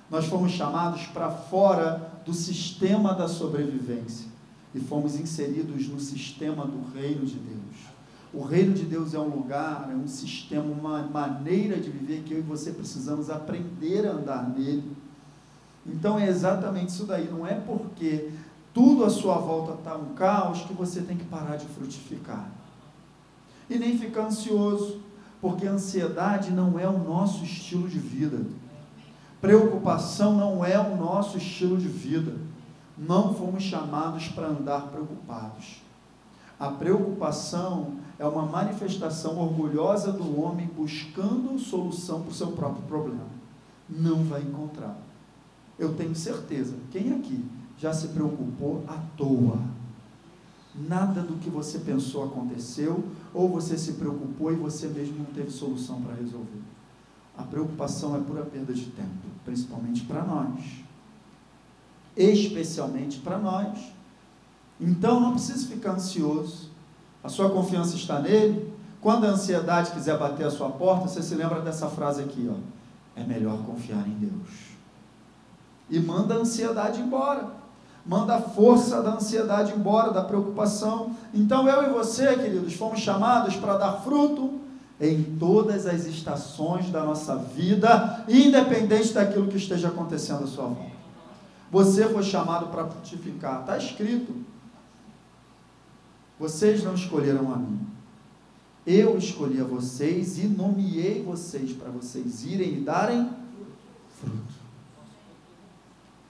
[0.09, 4.27] Nós fomos chamados para fora do sistema da sobrevivência
[4.75, 8.00] e fomos inseridos no sistema do reino de Deus.
[8.33, 12.33] O reino de Deus é um lugar, é um sistema, uma maneira de viver que
[12.33, 14.95] eu e você precisamos aprender a andar nele.
[15.85, 17.29] Então é exatamente isso daí.
[17.29, 18.29] Não é porque
[18.73, 22.49] tudo à sua volta está um caos que você tem que parar de frutificar.
[23.69, 25.01] E nem ficar ansioso,
[25.41, 28.45] porque ansiedade não é o nosso estilo de vida.
[29.41, 32.35] Preocupação não é o nosso estilo de vida.
[32.97, 35.81] Não fomos chamados para andar preocupados.
[36.61, 43.25] A preocupação é uma manifestação orgulhosa do homem buscando solução para o seu próprio problema.
[43.89, 44.95] Não vai encontrar.
[45.79, 46.75] Eu tenho certeza.
[46.91, 47.43] Quem aqui
[47.79, 49.57] já se preocupou à toa?
[50.75, 55.49] Nada do que você pensou aconteceu, ou você se preocupou e você mesmo não teve
[55.49, 56.61] solução para resolver.
[57.35, 59.09] A preocupação é pura perda de tempo,
[59.43, 60.63] principalmente para nós.
[62.15, 63.99] Especialmente para nós.
[64.81, 66.71] Então não precisa ficar ansioso.
[67.23, 68.73] A sua confiança está nele.
[68.99, 72.55] Quando a ansiedade quiser bater a sua porta, você se lembra dessa frase aqui, ó.
[73.15, 74.71] É melhor confiar em Deus
[75.91, 77.59] e manda a ansiedade embora.
[78.03, 81.15] Manda a força da ansiedade embora, da preocupação.
[81.31, 84.59] Então eu e você, queridos, fomos chamados para dar fruto
[84.99, 91.01] em todas as estações da nossa vida, independente daquilo que esteja acontecendo à sua volta.
[91.69, 94.33] Você foi chamado para frutificar, está escrito.
[96.41, 97.79] Vocês não escolheram a mim.
[98.85, 103.29] Eu escolhi a vocês e nomeei vocês para vocês irem e darem
[104.19, 104.61] fruto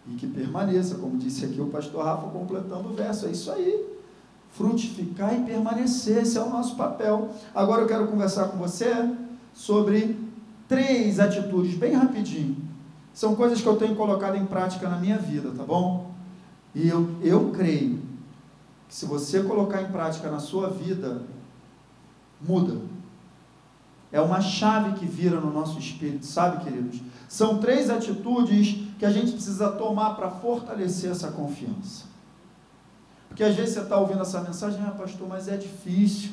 [0.05, 3.25] e que permaneça, como disse aqui o pastor Rafa completando o verso.
[3.25, 3.87] É isso aí.
[4.51, 7.29] Frutificar e permanecer, esse é o nosso papel.
[7.55, 8.93] Agora eu quero conversar com você
[9.53, 10.19] sobre
[10.67, 12.57] três atitudes, bem rapidinho.
[13.13, 16.11] São coisas que eu tenho colocado em prática na minha vida, tá bom?
[16.75, 18.00] E eu, eu creio
[18.91, 21.21] se você colocar em prática na sua vida,
[22.41, 22.77] muda.
[24.11, 26.99] É uma chave que vira no nosso espírito, sabe, queridos?
[27.29, 32.03] São três atitudes que a gente precisa tomar para fortalecer essa confiança.
[33.29, 36.31] Porque às vezes você está ouvindo essa mensagem, ah, pastor, mas é difícil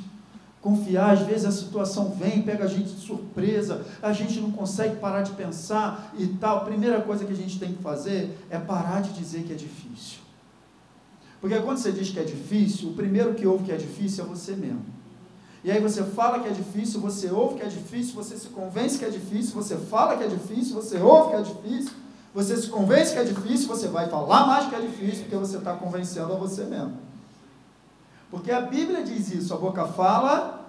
[0.61, 4.97] confiar, às vezes a situação vem, pega a gente de surpresa, a gente não consegue
[4.97, 6.57] parar de pensar e tal.
[6.57, 9.57] A primeira coisa que a gente tem que fazer é parar de dizer que é
[9.57, 10.27] difícil.
[11.41, 14.27] Porque quando você diz que é difícil, o primeiro que ouve que é difícil é
[14.27, 14.85] você mesmo.
[15.63, 18.99] E aí você fala que é difícil, você ouve que é difícil, você se convence
[18.99, 21.93] que é difícil, você fala que é difícil, você ouve que é difícil,
[22.35, 25.57] você se convence que é difícil, você vai falar mais que é difícil, porque você
[25.57, 26.97] está convencendo a você mesmo.
[28.31, 30.69] Porque a Bíblia diz isso, a boca fala,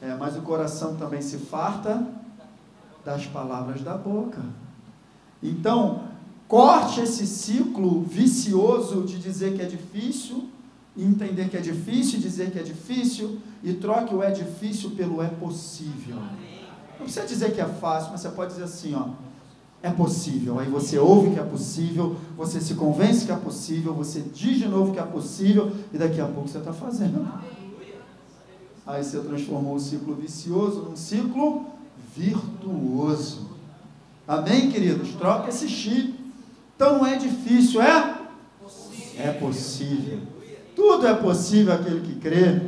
[0.00, 2.06] é, mas o coração também se farta
[3.04, 4.42] das palavras da boca.
[5.42, 6.04] Então,
[6.48, 10.48] corte esse ciclo vicioso de dizer que é difícil,
[10.96, 15.28] entender que é difícil, dizer que é difícil, e troque o é difícil pelo é
[15.28, 16.16] possível.
[16.98, 19.08] Não precisa dizer que é fácil, mas você pode dizer assim, ó,
[19.82, 20.58] é possível.
[20.58, 24.66] Aí você ouve que é possível, você se convence que é possível, você diz de
[24.66, 27.28] novo que é possível, e daqui a pouco você está fazendo.
[28.86, 31.66] Aí você transformou o ciclo vicioso num ciclo
[32.16, 33.50] virtuoso.
[34.26, 35.10] Amém, queridos?
[35.14, 36.15] Troca esse chip.
[36.76, 38.18] Então não é difícil, é?
[39.18, 40.20] É possível.
[40.76, 42.60] Tudo é possível aquele que crê.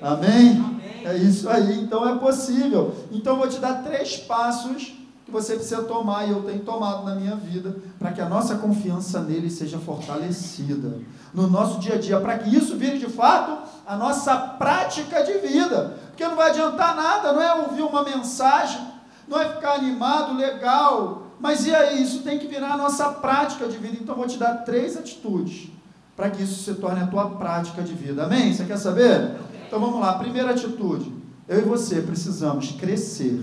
[0.00, 0.80] Amém?
[1.04, 1.80] É isso aí.
[1.80, 2.94] Então é possível.
[3.10, 4.94] Então eu vou te dar três passos
[5.24, 8.56] que você precisa tomar e eu tenho tomado na minha vida para que a nossa
[8.56, 11.00] confiança nele seja fortalecida
[11.34, 15.34] no nosso dia a dia, para que isso vire de fato a nossa prática de
[15.38, 15.98] vida.
[16.06, 18.80] Porque não vai adiantar nada, não é ouvir uma mensagem,
[19.26, 22.02] não é ficar animado, legal, mas e aí?
[22.02, 23.96] Isso tem que virar a nossa prática de vida.
[24.00, 25.70] Então, vou te dar três atitudes
[26.16, 28.24] para que isso se torne a tua prática de vida.
[28.24, 28.52] Amém?
[28.52, 29.36] Você quer saber?
[29.66, 30.18] Então, vamos lá.
[30.18, 31.12] Primeira atitude:
[31.46, 33.40] eu e você precisamos crescer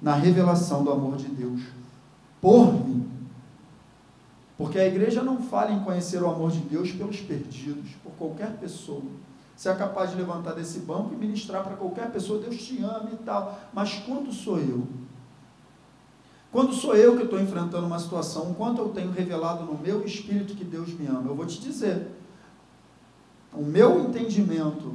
[0.00, 1.60] na revelação do amor de Deus
[2.40, 3.08] por mim.
[4.58, 8.52] Porque a igreja não fala em conhecer o amor de Deus pelos perdidos, por qualquer
[8.58, 9.02] pessoa.
[9.56, 13.10] Você é capaz de levantar desse banco e ministrar para qualquer pessoa, Deus te ama
[13.12, 13.60] e tal.
[13.72, 14.86] Mas quando sou eu?
[16.52, 20.54] Quando sou eu que estou enfrentando uma situação, quanto eu tenho revelado no meu espírito
[20.54, 21.30] que Deus me ama?
[21.30, 22.08] Eu vou te dizer.
[23.54, 24.94] O meu entendimento,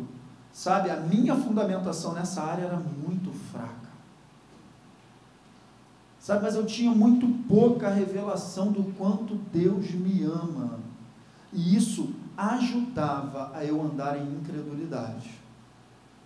[0.54, 3.88] sabe, a minha fundamentação nessa área era muito fraca.
[6.20, 10.78] Sabe, mas eu tinha muito pouca revelação do quanto Deus me ama.
[11.52, 15.32] E isso ajudava a eu andar em incredulidade.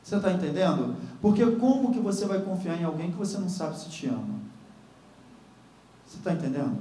[0.03, 0.97] Você está entendendo?
[1.21, 4.40] Porque como que você vai confiar em alguém que você não sabe se te ama?
[6.11, 6.77] Você está entendendo?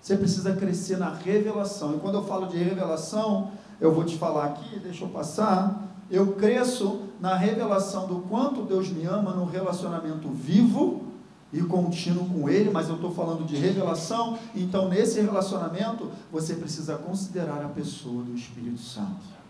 [0.00, 1.96] Você precisa crescer na revelação.
[1.96, 5.88] E quando eu falo de revelação, eu vou te falar aqui, deixa eu passar.
[6.10, 11.04] Eu cresço na revelação do quanto Deus me ama no relacionamento vivo
[11.50, 16.96] e contínuo com Ele, mas eu estou falando de revelação, então nesse relacionamento você precisa
[16.96, 19.40] considerar a pessoa do Espírito Santo.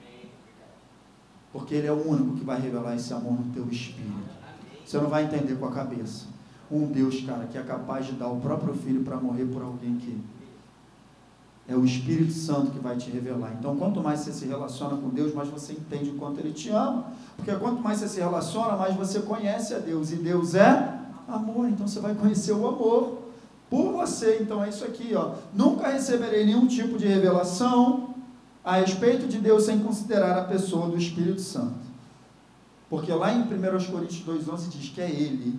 [1.53, 4.31] Porque Ele é o único que vai revelar esse amor no teu espírito.
[4.87, 6.27] Você não vai entender com a cabeça.
[6.71, 9.97] Um Deus, cara, que é capaz de dar o próprio filho para morrer por alguém
[9.97, 10.19] que
[11.69, 13.55] é o Espírito Santo que vai te revelar.
[13.59, 16.69] Então, quanto mais você se relaciona com Deus, mais você entende o quanto Ele te
[16.71, 17.07] ama.
[17.37, 20.11] Porque quanto mais você se relaciona, mais você conhece a Deus.
[20.11, 23.19] E Deus é amor, então você vai conhecer o amor
[23.69, 24.39] por você.
[24.41, 25.35] Então é isso aqui, ó.
[25.55, 28.15] Nunca receberei nenhum tipo de revelação
[28.65, 31.91] a respeito de Deus sem considerar a pessoa do Espírito Santo.
[32.89, 33.47] Porque lá em 1
[33.93, 35.57] Coríntios 2,11 diz que é Ele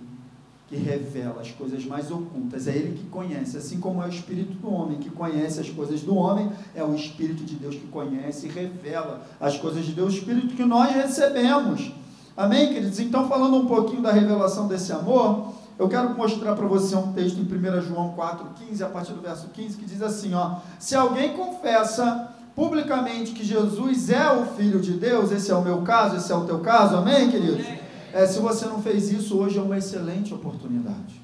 [0.72, 4.54] que revela as coisas mais ocultas, é Ele que conhece, assim como é o Espírito
[4.54, 8.46] do homem que conhece as coisas do homem, é o Espírito de Deus que conhece
[8.46, 11.92] e revela as coisas de Deus, o Espírito que nós recebemos.
[12.34, 12.98] Amém, queridos?
[12.98, 17.36] Então, falando um pouquinho da revelação desse amor, eu quero mostrar para você um texto
[17.36, 21.36] em 1 João 4,15, a partir do verso 15, que diz assim: ó, se alguém
[21.36, 26.32] confessa publicamente que Jesus é o Filho de Deus, esse é o meu caso, esse
[26.32, 27.81] é o teu caso, amém, queridos?
[28.12, 31.22] É, se você não fez isso, hoje é uma excelente oportunidade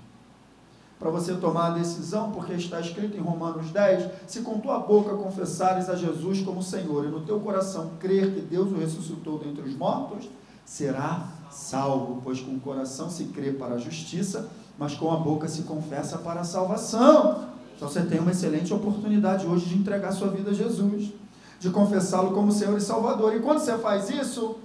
[0.99, 5.15] para você tomar a decisão, porque está escrito em Romanos 10: se com tua boca
[5.15, 9.63] confessares a Jesus como Senhor e no teu coração crer que Deus o ressuscitou dentre
[9.63, 10.29] os mortos,
[10.65, 14.49] será salvo, pois com o coração se crê para a justiça,
[14.79, 17.49] mas com a boca se confessa para a salvação.
[17.77, 21.13] Então você tem uma excelente oportunidade hoje de entregar sua vida a Jesus,
[21.61, 23.37] de confessá-lo como Senhor e Salvador.
[23.37, 24.57] E quando você faz isso,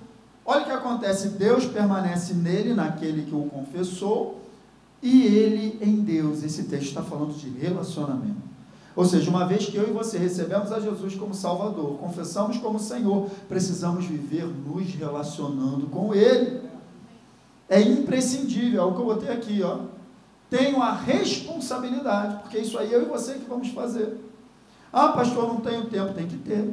[0.46, 4.42] olha o que acontece: Deus permanece nele, naquele que o confessou,
[5.02, 6.44] e ele em Deus.
[6.44, 8.54] Esse texto está falando de relacionamento.
[8.96, 12.80] Ou seja, uma vez que eu e você recebemos a Jesus como Salvador, confessamos como
[12.80, 16.62] Senhor, precisamos viver nos relacionando com Ele.
[17.68, 19.80] É imprescindível, é o que eu botei aqui, ó.
[20.50, 24.16] Tenho a responsabilidade, porque isso aí eu e você que vamos fazer.
[24.92, 26.72] Ah, pastor, não tenho tempo, tem que ter.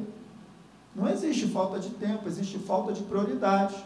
[0.94, 3.76] Não existe falta de tempo, existe falta de prioridade.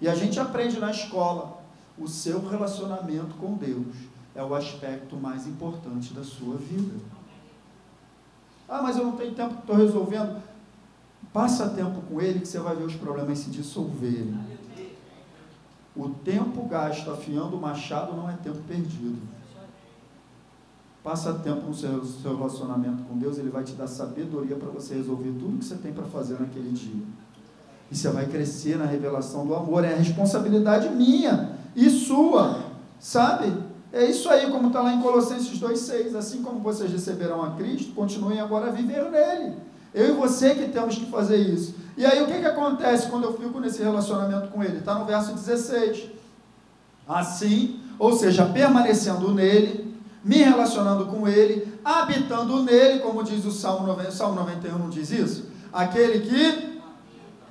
[0.00, 1.62] E a gente aprende na escola.
[1.98, 3.94] O seu relacionamento com Deus
[4.34, 6.94] é o aspecto mais importante da sua vida.
[8.68, 10.40] Ah, mas eu não tenho tempo, estou resolvendo.
[11.32, 14.38] Passa tempo com Ele que você vai ver os problemas se dissolverem.
[15.94, 19.18] O tempo gasto afiando o machado não é tempo perdido.
[21.02, 24.94] Passa tempo no seu, seu relacionamento com Deus, Ele vai te dar sabedoria para você
[24.94, 27.04] resolver tudo que você tem para fazer naquele dia.
[27.90, 29.84] E você vai crescer na revelação do amor.
[29.84, 32.60] É a responsabilidade minha e sua,
[33.00, 33.52] sabe?
[33.92, 36.16] É isso aí, como está lá em Colossenses 2,6.
[36.16, 39.56] Assim como vocês receberam a Cristo, continuem agora a viver nele.
[39.92, 41.74] Eu e você que temos que fazer isso.
[41.96, 44.78] E aí o que, que acontece quando eu fico nesse relacionamento com ele?
[44.78, 46.10] Está no verso 16.
[47.06, 49.91] Assim, ou seja, permanecendo nele,
[50.24, 55.10] me relacionando com Ele, habitando nele, como diz o Salmo, 90, Salmo 91, não diz
[55.10, 55.46] isso?
[55.72, 56.80] Aquele que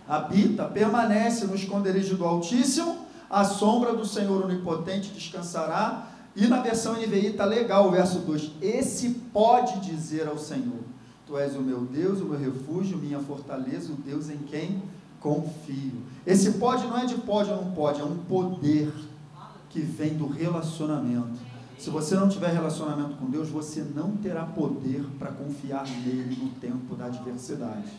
[0.08, 6.08] habita, permanece no esconderijo do Altíssimo, a sombra do Senhor Onipotente descansará.
[6.36, 8.52] E na versão NVI está legal o verso 2.
[8.62, 10.80] Esse pode dizer ao Senhor:
[11.26, 14.82] Tu és o meu Deus, o meu refúgio, minha fortaleza, o Deus em quem
[15.20, 16.04] confio.
[16.26, 18.92] Esse pode não é de pode ou não pode, é um poder
[19.70, 21.51] que vem do relacionamento.
[21.82, 26.52] Se você não tiver relacionamento com Deus, você não terá poder para confiar nele no
[26.52, 27.92] tempo da adversidade.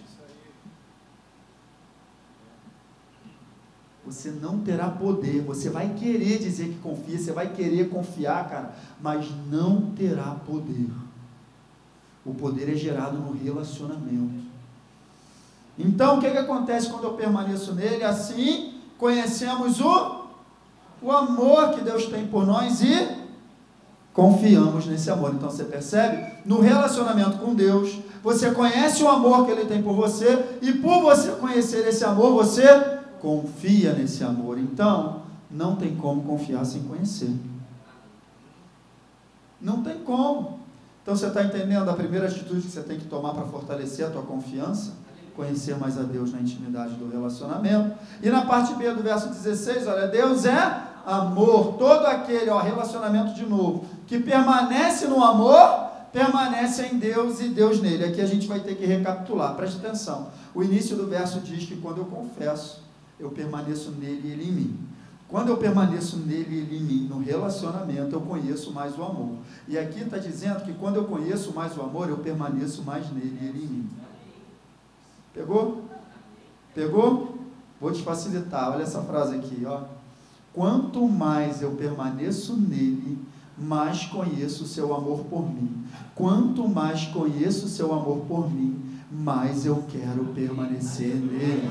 [4.07, 8.73] Você não terá poder, você vai querer dizer que confia, você vai querer confiar, cara,
[9.01, 10.89] mas não terá poder.
[12.25, 14.45] O poder é gerado no relacionamento.
[15.77, 18.05] Então, o que, que acontece quando eu permaneço nele?
[18.05, 20.27] Assim, conhecemos o,
[21.03, 23.22] o amor que Deus tem por nós e
[24.13, 25.33] confiamos nesse amor.
[25.35, 26.33] Então, você percebe?
[26.45, 31.03] No relacionamento com Deus, você conhece o amor que Ele tem por você, e por
[31.03, 32.63] você conhecer esse amor, você
[33.21, 34.59] confia nesse amor.
[34.59, 37.31] Então, não tem como confiar sem conhecer.
[39.61, 40.61] Não tem como.
[41.03, 44.11] Então, você está entendendo a primeira atitude que você tem que tomar para fortalecer a
[44.11, 44.93] tua confiança?
[45.35, 47.97] Conhecer mais a Deus na intimidade do relacionamento.
[48.23, 51.75] E na parte B do verso 16, olha, Deus é amor.
[51.75, 57.81] Todo aquele, ó, relacionamento de novo, que permanece no amor, permanece em Deus e Deus
[57.81, 58.05] nele.
[58.05, 60.29] Aqui a gente vai ter que recapitular, preste atenção.
[60.55, 62.83] O início do verso diz que quando eu confesso,
[63.19, 64.79] eu permaneço nele e ele em mim.
[65.29, 69.37] Quando eu permaneço nele e ele em mim, no relacionamento, eu conheço mais o amor.
[69.67, 73.39] E aqui está dizendo que quando eu conheço mais o amor, eu permaneço mais nele
[73.41, 73.91] e ele em mim.
[75.33, 75.85] Pegou?
[76.75, 77.39] Pegou?
[77.81, 78.73] Vou te facilitar.
[78.73, 79.85] Olha essa frase aqui, ó.
[80.53, 83.19] Quanto mais eu permaneço nele,
[83.57, 85.85] mais conheço o seu amor por mim.
[86.15, 88.79] Quanto mais conheço o seu amor por mim,
[89.11, 91.71] mais eu quero permanecer nele.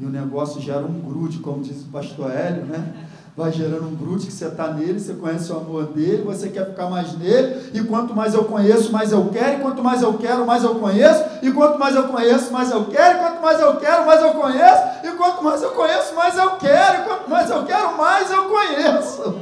[0.00, 3.08] E, o negócio gera um grude, como diz o pastor Hélio, né?
[3.36, 6.66] Vai gerando um grude que você está nele, você conhece o amor dele, você quer
[6.66, 10.14] ficar mais nele, e quanto mais eu conheço, mais eu quero, e quanto mais eu
[10.14, 13.60] quero, mais eu conheço, e quanto mais eu conheço, mais eu quero, e quanto mais
[13.60, 17.30] eu quero, mais eu conheço, e quanto mais eu conheço, mais eu quero, e quanto
[17.30, 19.40] mais eu quero, mais eu conheço.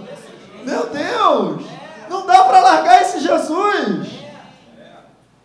[0.65, 1.63] Meu Deus!
[2.09, 4.09] Não dá para largar esse Jesus.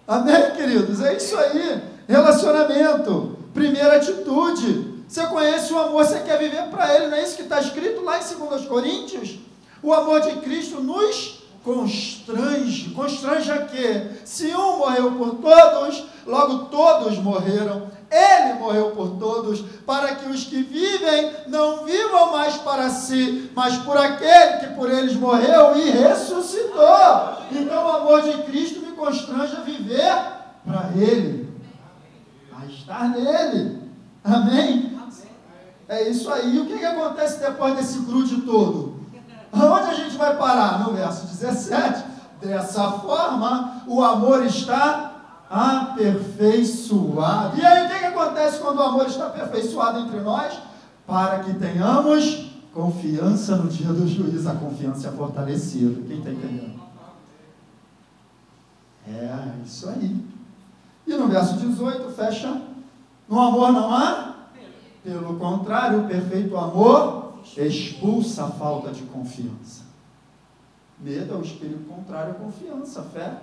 [0.08, 1.02] Amém, queridos?
[1.02, 1.82] É isso aí.
[2.08, 3.38] Relacionamento.
[3.54, 4.97] Primeira atitude.
[5.08, 8.04] Você conhece o amor, você quer viver para Ele, não é isso que está escrito
[8.04, 9.40] lá em 2 Coríntios?
[9.82, 12.90] O amor de Cristo nos constrange.
[12.92, 14.08] Constrange a quê?
[14.26, 17.88] Se um morreu por todos, logo todos morreram.
[18.10, 23.78] Ele morreu por todos, para que os que vivem não vivam mais para si, mas
[23.80, 27.38] por aquele que por eles morreu e ressuscitou.
[27.52, 30.16] Então o amor de Cristo me constrange a viver
[30.66, 31.50] para Ele,
[32.58, 33.82] a estar nele.
[34.24, 34.97] Amém?
[35.88, 36.60] É isso aí.
[36.60, 38.98] O que, que acontece depois desse grude todo?
[39.52, 40.80] Aonde a gente vai parar?
[40.80, 42.04] No verso 17.
[42.42, 45.14] Dessa forma, o amor está
[45.50, 47.58] aperfeiçoado.
[47.58, 50.60] E aí, o que, que acontece quando o amor está aperfeiçoado entre nós?
[51.06, 54.50] Para que tenhamos confiança no dia do juízo.
[54.50, 56.02] A confiança é fortalecida.
[56.08, 56.78] Quem está entendendo?
[59.08, 60.24] É, isso aí.
[61.08, 62.62] E no verso 18, fecha.
[63.28, 64.27] No amor não há
[65.08, 69.86] pelo contrário, o perfeito amor expulsa a falta de confiança.
[71.00, 73.38] Medo é o espírito contrário à confiança, fé.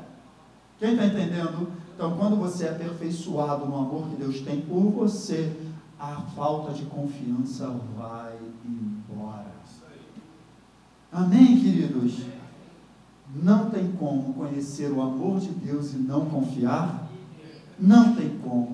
[0.78, 1.72] Quem está entendendo?
[1.94, 5.56] Então, quando você é aperfeiçoado no amor que Deus tem por você,
[5.98, 8.36] a falta de confiança vai
[8.66, 9.54] embora.
[11.10, 12.26] Amém, queridos?
[13.42, 17.08] Não tem como conhecer o amor de Deus e não confiar?
[17.78, 18.73] Não tem como.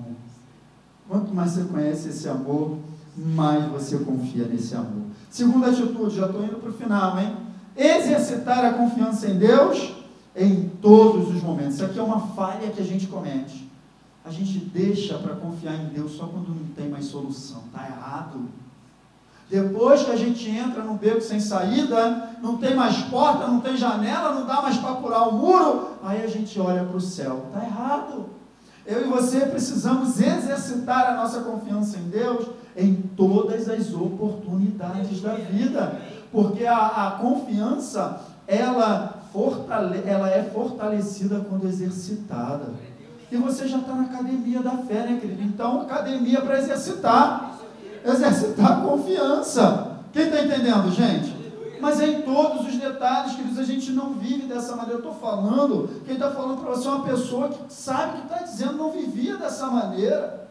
[1.11, 2.77] Quanto mais você conhece esse amor,
[3.17, 5.07] mais você confia nesse amor.
[5.29, 7.35] Segunda atitude, já estou indo para o final, hein?
[7.75, 9.93] Exercitar a confiança em Deus
[10.33, 11.75] em todos os momentos.
[11.75, 13.69] Isso aqui é uma falha que a gente comete.
[14.23, 17.63] A gente deixa para confiar em Deus só quando não tem mais solução.
[17.65, 18.45] Está errado.
[19.49, 23.75] Depois que a gente entra num beco sem saída, não tem mais porta, não tem
[23.75, 27.47] janela, não dá mais para apurar o muro, aí a gente olha para o céu.
[27.49, 28.40] Está errado.
[28.85, 35.33] Eu e você precisamos exercitar a nossa confiança em Deus em todas as oportunidades da
[35.33, 36.01] vida,
[36.31, 42.73] porque a, a confiança ela, fortale, ela é fortalecida quando exercitada.
[43.31, 45.41] E você já está na academia da fé, né, querido?
[45.41, 47.59] Então, academia para exercitar,
[48.03, 49.99] exercitar a confiança.
[50.11, 51.30] Quem está entendendo, gente?
[51.81, 54.99] Mas é em todos os detalhes, queridos, a gente não vive dessa maneira.
[54.99, 58.43] Eu estou falando, quem está falando para você é uma pessoa que sabe que está
[58.43, 60.47] dizendo não vivia dessa maneira.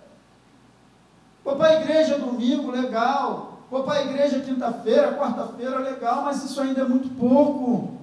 [1.44, 3.60] Vou para a igreja domingo, legal.
[3.70, 8.00] Vou para a igreja quinta-feira, quarta-feira, legal, mas isso ainda é muito pouco.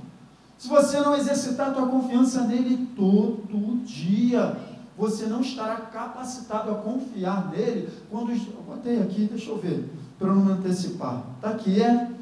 [0.57, 4.55] Se você não exercitar a tua confiança nele todo dia,
[4.97, 8.32] você não estará capacitado a confiar nele quando.
[8.32, 11.21] Eu botei aqui, deixa eu ver, para não me antecipar.
[11.36, 12.16] Está aqui, é?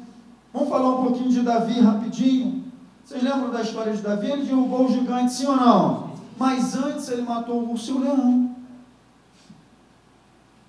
[0.56, 2.64] Vamos falar um pouquinho de Davi rapidinho.
[3.04, 4.30] Vocês lembram da história de Davi?
[4.30, 6.12] Ele derrubou o gigante, sim ou não?
[6.38, 8.56] Mas antes ele matou o o leão.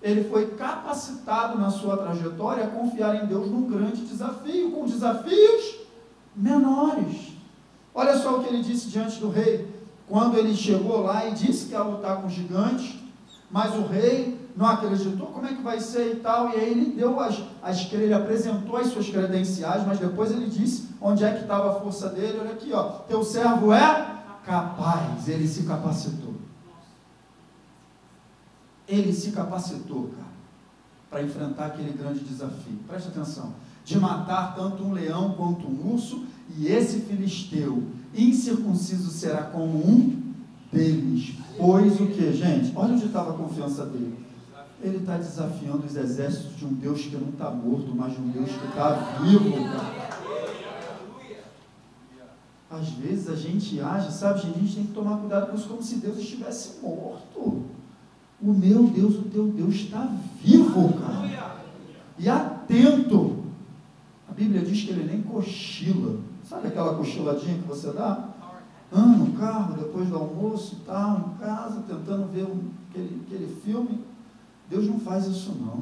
[0.02, 5.78] Ele foi capacitado na sua trajetória a confiar em Deus num grande desafio, com desafios
[6.36, 7.30] menores.
[7.96, 9.74] Olha só o que ele disse diante do rei,
[10.06, 13.10] quando ele chegou lá e disse que ia lutar com o gigante,
[13.50, 16.96] mas o rei não acreditou, como é que vai ser e tal, e aí ele
[16.96, 21.44] deu as, as ele apresentou as suas credenciais, mas depois ele disse onde é que
[21.44, 26.34] estava a força dele, olha aqui, ó, teu servo é capaz, ele se capacitou.
[28.88, 30.28] Ele se capacitou, cara,
[31.12, 32.80] para enfrentar aquele grande desafio.
[32.88, 33.54] Preste atenção.
[33.86, 36.26] De matar tanto um leão quanto um urso,
[36.58, 37.84] e esse filisteu
[38.16, 40.34] incircunciso será como um
[40.72, 41.36] deles.
[41.58, 42.72] Pois o que, gente?
[42.76, 44.27] Olha onde estava a confiança dele.
[44.82, 48.30] Ele está desafiando os exércitos de um Deus que não está morto, mas de um
[48.30, 49.54] Deus que está vivo.
[52.70, 55.68] Às vezes a gente age, sabe, gente, a gente tem que tomar cuidado com isso
[55.70, 57.64] como se Deus estivesse morto.
[58.42, 60.12] O meu Deus, o teu Deus está
[60.44, 61.58] vivo, cara.
[62.20, 63.46] E atento.
[64.30, 66.20] A Bíblia diz que ele nem cochila.
[66.48, 68.30] Sabe aquela cochiladinha que você dá?
[68.92, 74.00] Ah, no carro, depois do almoço tal, em casa, tentando ver um, aquele, aquele filme.
[74.70, 75.82] Deus não faz isso não.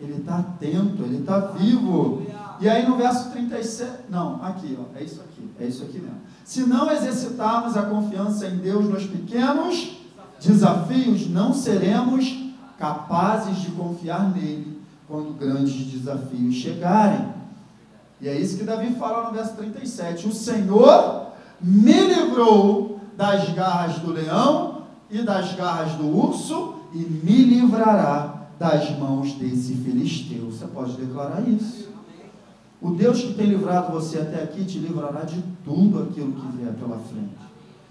[0.00, 2.26] Ele está atento, ele está vivo.
[2.60, 6.20] E aí no verso 37, não, aqui, ó, é isso aqui, é isso aqui mesmo.
[6.44, 9.98] Se não exercitarmos a confiança em Deus nos pequenos
[10.40, 12.44] desafios, não seremos
[12.78, 17.32] capazes de confiar nele quando grandes desafios chegarem.
[18.20, 20.28] E é isso que Davi fala no verso 37.
[20.28, 21.28] O Senhor
[21.60, 28.96] me livrou das garras do leão e das garras do urso e me livrará das
[28.96, 30.46] mãos desse filisteu.
[30.50, 31.88] Você pode declarar isso.
[32.80, 36.72] O Deus que tem livrado você até aqui te livrará de tudo aquilo que vier
[36.74, 37.34] pela frente.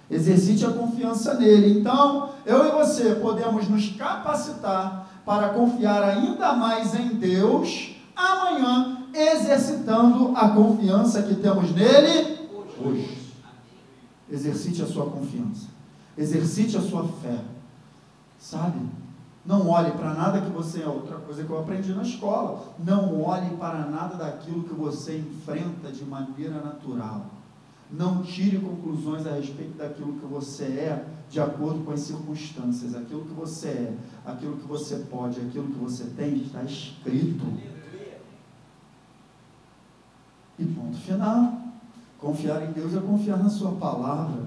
[0.09, 1.79] Exercite a confiança nele.
[1.79, 10.31] Então, eu e você podemos nos capacitar para confiar ainda mais em Deus amanhã, exercitando
[10.35, 12.37] a confiança que temos nele
[12.79, 13.17] hoje.
[14.31, 15.67] Exercite a sua confiança.
[16.17, 17.39] Exercite a sua fé.
[18.43, 18.77] Sabe?
[19.45, 22.75] Não olhe para nada que você é outra coisa que eu aprendi na escola.
[22.77, 27.25] Não olhe para nada daquilo que você enfrenta de maneira natural.
[27.89, 32.93] Não tire conclusões a respeito daquilo que você é de acordo com as circunstâncias.
[32.93, 37.45] Aquilo que você é, aquilo que você pode, aquilo que você tem está escrito.
[40.59, 41.61] E ponto final.
[42.19, 44.43] Confiar em Deus é confiar na Sua palavra.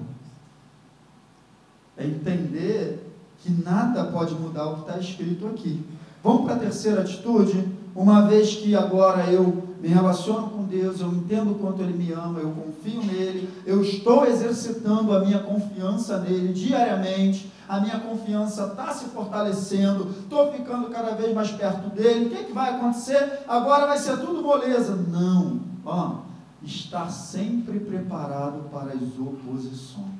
[1.95, 3.06] É entender
[3.41, 5.85] que nada pode mudar o que está escrito aqui.
[6.23, 7.67] Vamos para a terceira atitude?
[7.95, 12.39] Uma vez que agora eu me relaciono com Deus, eu entendo quanto Ele me ama,
[12.39, 18.93] eu confio nele, eu estou exercitando a minha confiança nele diariamente, a minha confiança está
[18.93, 22.25] se fortalecendo, estou ficando cada vez mais perto dele.
[22.25, 23.43] O que, é que vai acontecer?
[23.47, 24.95] Agora vai ser tudo moleza.
[24.95, 26.21] Não, ó,
[26.63, 30.16] estar sempre preparado para as oposições.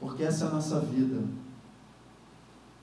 [0.00, 1.22] Porque essa é a nossa vida.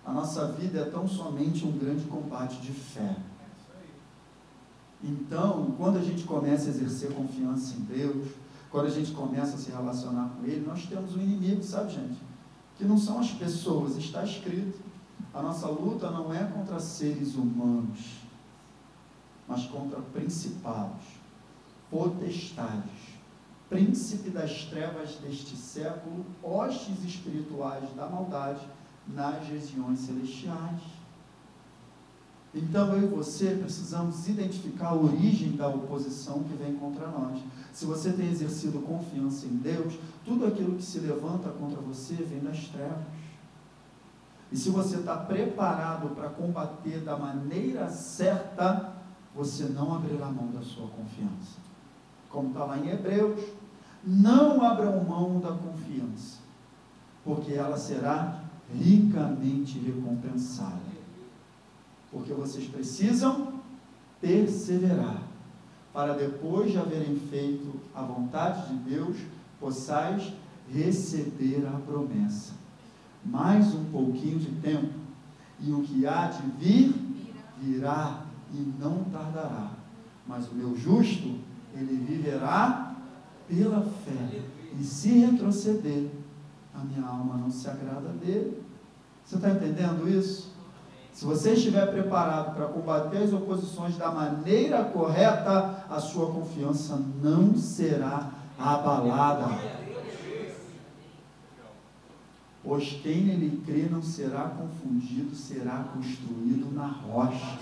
[0.05, 3.16] A nossa vida é tão somente um grande combate de fé.
[5.03, 8.28] Então, quando a gente começa a exercer confiança em Deus,
[8.72, 12.18] quando a gente começa a se relacionar com Ele, nós temos um inimigo, sabe, gente?
[12.78, 14.80] Que não são as pessoas, está escrito.
[15.34, 17.99] A nossa luta não é contra seres humanos,
[19.47, 21.03] mas contra principados,
[21.91, 22.93] potestades,
[23.74, 28.61] príncipe das trevas deste século, hostes espirituais da maldade
[29.07, 30.80] nas regiões celestiais.
[32.53, 37.41] Então eu e você precisamos identificar a origem da oposição que vem contra nós.
[37.74, 42.41] Se você tem exercido confiança em Deus, tudo aquilo que se levanta contra você vem
[42.41, 43.03] das trevas.
[44.51, 48.93] E se você está preparado para combater da maneira certa,
[49.36, 51.57] você não abrirá mão da sua confiança.
[52.30, 53.41] Como está lá em Hebreus,
[54.06, 56.39] não abram mão da confiança,
[57.24, 58.41] porque ela será
[58.74, 60.93] ricamente recompensada.
[62.12, 63.54] Porque vocês precisam
[64.20, 65.22] perseverar,
[65.91, 69.18] para depois de haverem feito a vontade de Deus,
[69.60, 70.34] possais
[70.72, 72.54] receber a promessa.
[73.26, 74.93] Mais um pouquinho de tempo,
[75.60, 76.93] e o que há de vir,
[77.62, 79.72] virá e não tardará.
[80.28, 81.39] Mas o meu justo,
[81.74, 82.93] ele viverá
[83.48, 84.41] pela fé.
[84.80, 86.08] E se retroceder,
[86.74, 88.62] a minha alma não se agrada dele.
[89.24, 90.52] Você está entendendo isso?
[91.14, 97.56] Se você estiver preparado para combater as oposições da maneira correta, a sua confiança não
[97.56, 99.48] será abalada.
[102.64, 107.60] Pois quem nele crê não será confundido, será construído na rocha.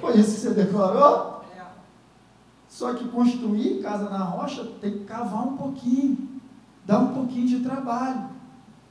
[0.00, 1.43] Foi isso que você declarou?
[2.74, 6.18] Só que construir casa na rocha tem que cavar um pouquinho,
[6.84, 8.30] dá um pouquinho de trabalho.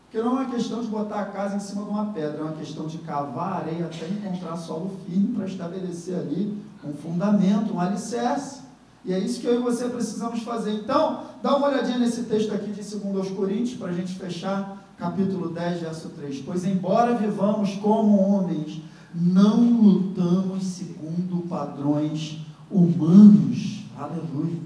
[0.06, 2.44] Porque não é uma questão de botar a casa em cima de uma pedra, é
[2.44, 7.80] uma questão de cavar areia até encontrar solo firme para estabelecer ali um fundamento, um
[7.82, 8.62] alicerce.
[9.04, 10.72] E é isso que eu e você precisamos fazer.
[10.76, 15.50] Então, dá uma olhadinha nesse texto aqui de 2 Coríntios, para a gente fechar, capítulo
[15.50, 16.42] 10, verso 3.
[16.46, 18.82] Pois embora vivamos como homens,
[19.14, 22.43] não lutamos segundo padrões
[22.74, 23.84] humanos.
[23.98, 24.60] Aleluia.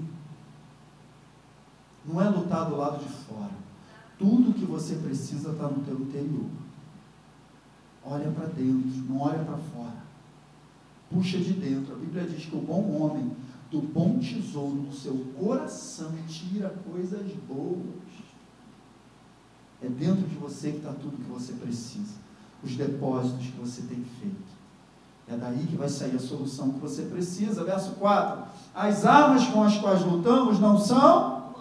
[2.06, 3.52] Não é lutar do lado de fora.
[4.18, 6.46] Tudo que você precisa está no teu interior.
[8.04, 10.02] Olha para dentro, não olha para fora.
[11.10, 11.94] Puxa de dentro.
[11.94, 13.30] A Bíblia diz que o bom homem,
[13.70, 17.84] do bom tesouro do seu coração, tira coisas boas.
[19.82, 22.14] É dentro de você que está tudo que você precisa.
[22.64, 24.57] Os depósitos que você tem feito.
[25.30, 27.62] É daí que vai sair a solução que você precisa.
[27.62, 28.44] Verso 4.
[28.74, 31.52] As armas com as quais lutamos não são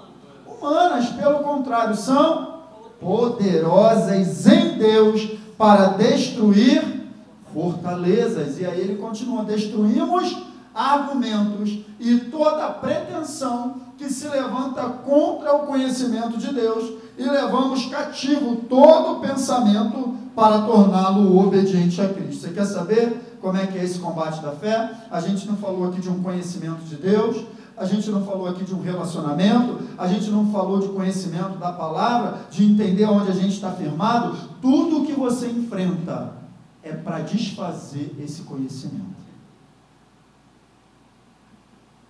[0.48, 2.62] humanas, pelo contrário, são
[3.00, 7.10] poderosas em Deus para destruir
[7.54, 8.58] fortalezas.
[8.58, 10.38] E aí ele continua: destruímos
[10.74, 18.58] argumentos e toda pretensão que se levanta contra o conhecimento de Deus e levamos cativo
[18.70, 22.42] todo pensamento para torná-lo obediente a Cristo.
[22.42, 24.92] Você quer saber como é que é esse combate da fé?
[25.10, 27.46] A gente não falou aqui de um conhecimento de Deus,
[27.78, 31.72] a gente não falou aqui de um relacionamento, a gente não falou de conhecimento da
[31.72, 34.36] palavra, de entender onde a gente está firmado.
[34.62, 36.34] Tudo que você enfrenta
[36.82, 39.18] é para desfazer esse conhecimento.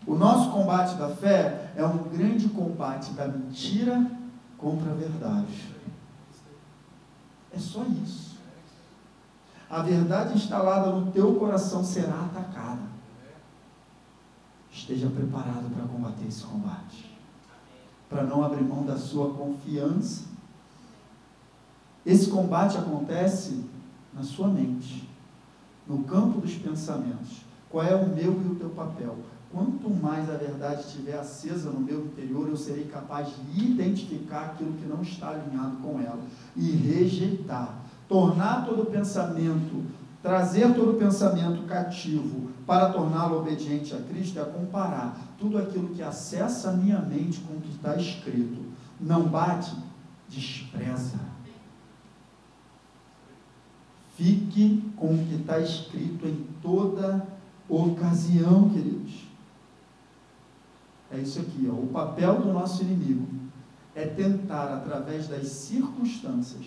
[0.05, 4.09] O nosso combate da fé é um grande combate da mentira
[4.57, 5.75] contra a verdade.
[7.53, 8.36] É só isso.
[9.70, 12.88] A verdade instalada no teu coração será atacada.
[14.72, 17.18] Esteja preparado para combater esse combate.
[18.09, 20.26] Para não abrir mão da sua confiança.
[22.05, 23.65] Esse combate acontece
[24.13, 25.09] na sua mente,
[25.86, 27.41] no campo dos pensamentos.
[27.70, 29.18] Qual é o meu e o teu papel?
[29.51, 34.74] Quanto mais a verdade estiver acesa no meu interior, eu serei capaz de identificar aquilo
[34.74, 36.20] que não está alinhado com ela
[36.55, 37.78] e rejeitar.
[38.07, 39.85] Tornar todo pensamento,
[40.23, 46.69] trazer todo pensamento cativo para torná-lo obediente a Cristo é comparar tudo aquilo que acessa
[46.69, 48.65] a minha mente com o que está escrito.
[48.99, 49.75] Não bate,
[50.27, 51.19] despreza.
[54.15, 57.27] Fique com o que está escrito em toda
[57.69, 59.27] ocasião, queridos.
[61.11, 61.73] É isso aqui, ó.
[61.73, 63.27] o papel do nosso inimigo
[63.95, 66.65] é tentar, através das circunstâncias,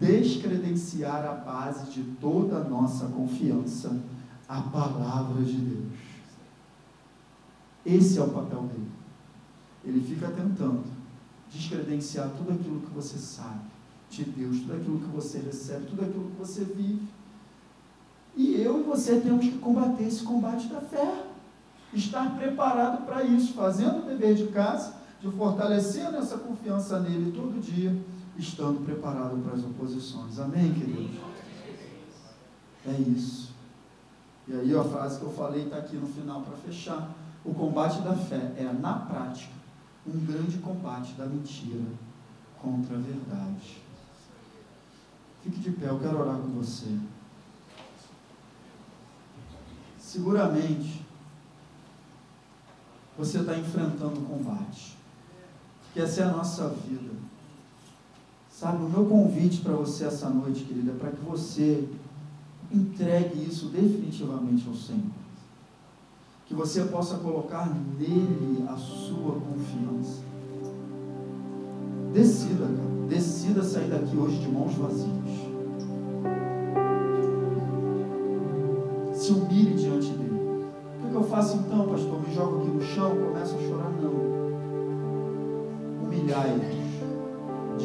[0.00, 3.98] descredenciar a base de toda a nossa confiança,
[4.48, 5.92] a palavra de Deus.
[7.84, 8.90] Esse é o papel dele.
[9.84, 10.84] Ele fica tentando
[11.50, 13.60] descredenciar tudo aquilo que você sabe
[14.10, 17.08] de Deus, tudo aquilo que você recebe, tudo aquilo que você vive.
[18.36, 21.24] E eu e você temos que combater esse combate da fé
[21.94, 27.60] estar preparado para isso, fazendo o dever de casa, de fortalecendo essa confiança nele todo
[27.60, 27.96] dia,
[28.38, 30.38] estando preparado para as oposições.
[30.38, 31.20] Amém, queridos?
[32.86, 33.50] É isso.
[34.48, 37.14] E aí a frase que eu falei está aqui no final para fechar.
[37.44, 39.52] O combate da fé é, na prática,
[40.06, 41.84] um grande combate da mentira
[42.60, 43.82] contra a verdade.
[45.42, 46.98] Fique de pé, eu quero orar com você.
[49.98, 51.04] Seguramente,
[53.16, 54.96] você está enfrentando o combate.
[55.92, 57.25] Que essa é a nossa vida.
[58.58, 61.86] Sabe, o meu convite para você essa noite, querida, é para que você
[62.72, 65.02] entregue isso definitivamente ao Senhor.
[66.46, 70.22] Que você possa colocar nele a sua confiança.
[72.14, 73.06] Decida, cara.
[73.10, 75.06] Decida sair daqui hoje de mãos vazias.
[79.12, 80.64] Se humilhe diante dele.
[81.02, 82.26] Por que eu faço então, pastor?
[82.26, 83.92] Me jogo aqui no chão, começo a chorar?
[84.00, 84.16] Não.
[86.06, 86.85] Humilhai-vos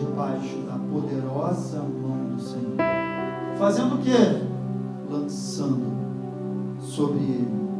[0.01, 2.77] debaixo da poderosa mão do Senhor.
[3.57, 4.47] Fazendo o quê?
[5.09, 5.91] Lançando
[6.79, 7.70] sobre ele